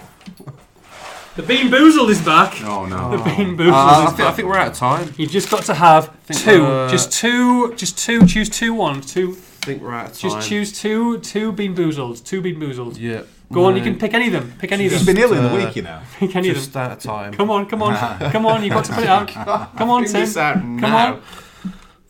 [1.36, 2.62] The Bean Boozled is back.
[2.64, 3.12] Oh no.
[3.18, 5.14] The Bean Boozled Uh, I, is think, I think we're out of time.
[5.18, 6.66] You've just got to have two.
[6.66, 7.74] uh, just two.
[7.76, 8.26] Just two.
[8.26, 9.14] Choose two ones.
[9.14, 9.32] Two.
[9.32, 10.32] I think we're out of time.
[10.32, 11.20] Just choose two.
[11.20, 12.24] Two Bean Boozled.
[12.26, 12.98] Two Bean Boozled.
[12.98, 13.24] Yeah.
[13.52, 13.76] Go on.
[13.76, 14.54] You can pick any of them.
[14.58, 15.16] Pick any of He's them.
[15.16, 16.02] been ill in the uh, week, you know.
[16.18, 16.62] Pick any of them.
[16.64, 16.84] Just them.
[16.84, 17.34] out of time.
[17.34, 17.68] Come on.
[17.68, 18.20] Come on.
[18.32, 18.64] come on.
[18.64, 19.28] You've got to put it out.
[19.78, 20.38] Come on, Bring Tim.
[20.38, 21.14] out Come now.
[21.16, 21.22] on.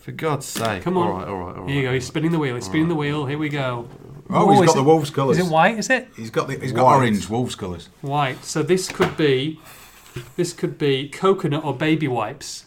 [0.10, 0.82] For God's sake.
[0.82, 1.08] Come on.
[1.08, 1.70] All right, all right, all right.
[1.70, 1.94] Here you go.
[1.94, 2.56] He's spinning the wheel.
[2.56, 3.28] He's spinning the wheel.
[3.28, 3.88] Here we go.
[4.32, 5.38] Oh, he's got the Wolves colours.
[5.38, 5.78] Is it white?
[5.78, 6.96] Is it He's got the, he's got White.
[6.96, 7.90] orange Wolves colours.
[8.02, 8.44] white?
[8.44, 9.60] So this could be.
[10.36, 12.66] This could be coconut or baby wipes.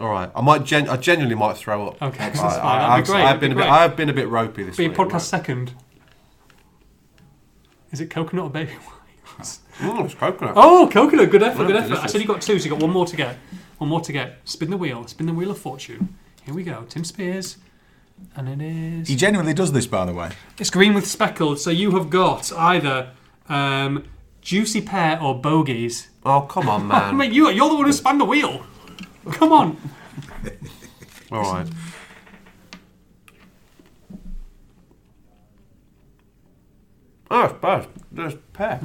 [0.00, 0.30] All right.
[0.34, 0.64] I might.
[0.64, 2.02] Gen- I genuinely might throw up.
[2.02, 2.60] Okay, I, that's fine.
[2.60, 3.20] I, That'd be I've- great.
[3.20, 3.62] I've That'd been be a bit.
[3.68, 3.70] great.
[3.70, 4.96] I've been a bit ropey this Be a week.
[4.96, 5.22] podcast right.
[5.22, 5.74] second.
[7.90, 8.72] Is it coconut or baby
[9.38, 9.60] wipes?
[9.78, 10.54] Mm, it's coconut.
[10.56, 11.30] Oh, coconut.
[11.30, 11.66] Good effort.
[11.66, 11.84] Good Yeah, effort.
[11.84, 12.12] I delicious.
[12.12, 13.36] said you got two, so you got one more to get.
[13.78, 14.38] One more to get.
[14.44, 15.06] Spin the wheel.
[15.06, 16.16] Spin the wheel of fortune.
[16.44, 16.84] Here we go.
[16.88, 17.58] Tim Spears.
[18.34, 19.08] And it is.
[19.08, 20.30] He genuinely does this, by the way.
[20.58, 23.12] It's green with speckled, so you have got either
[23.48, 24.04] um,
[24.40, 26.08] juicy pear or bogies.
[26.24, 27.16] Oh, come on, man.
[27.16, 28.64] Mate, you, you're the one who spun the wheel.
[29.32, 29.76] Come on.
[31.30, 31.66] All right.
[37.30, 37.86] Oh, it's bad.
[38.10, 38.80] There's pear.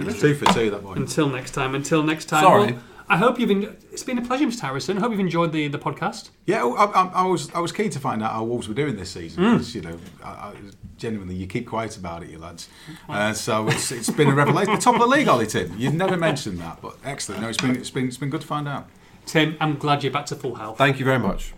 [0.00, 0.92] It's two for two, that boy.
[0.92, 1.74] Until next time.
[1.74, 2.42] Until next time.
[2.42, 2.72] Sorry.
[2.72, 3.50] Well, I hope you've.
[3.50, 4.60] En- it's been a pleasure, Mr.
[4.60, 4.96] Harrison.
[4.96, 6.30] I hope you've enjoyed the, the podcast.
[6.46, 8.96] Yeah, I, I, I was I was keen to find out how Wolves were doing
[8.96, 9.42] this season.
[9.58, 10.54] 'cause, you know, I, I,
[10.96, 12.68] genuinely, you keep quiet about it, you lads.
[13.08, 14.74] Uh, so it's, it's been a revelation.
[14.74, 15.74] The top of the league, Ollie Tim.
[15.76, 17.42] You've never mentioned that, but excellent.
[17.42, 18.88] No, it's been it's been it's been good to find out.
[19.26, 20.78] Tim, I'm glad you're back to full health.
[20.78, 21.52] Thank you very much.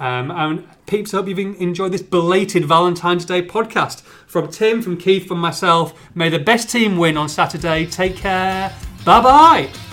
[0.00, 4.02] Um, and peeps, I hope you've en- enjoyed this belated Valentine's Day podcast.
[4.26, 7.86] From Tim, from Keith, from myself, may the best team win on Saturday.
[7.86, 8.72] Take care.
[9.04, 9.87] Bye bye.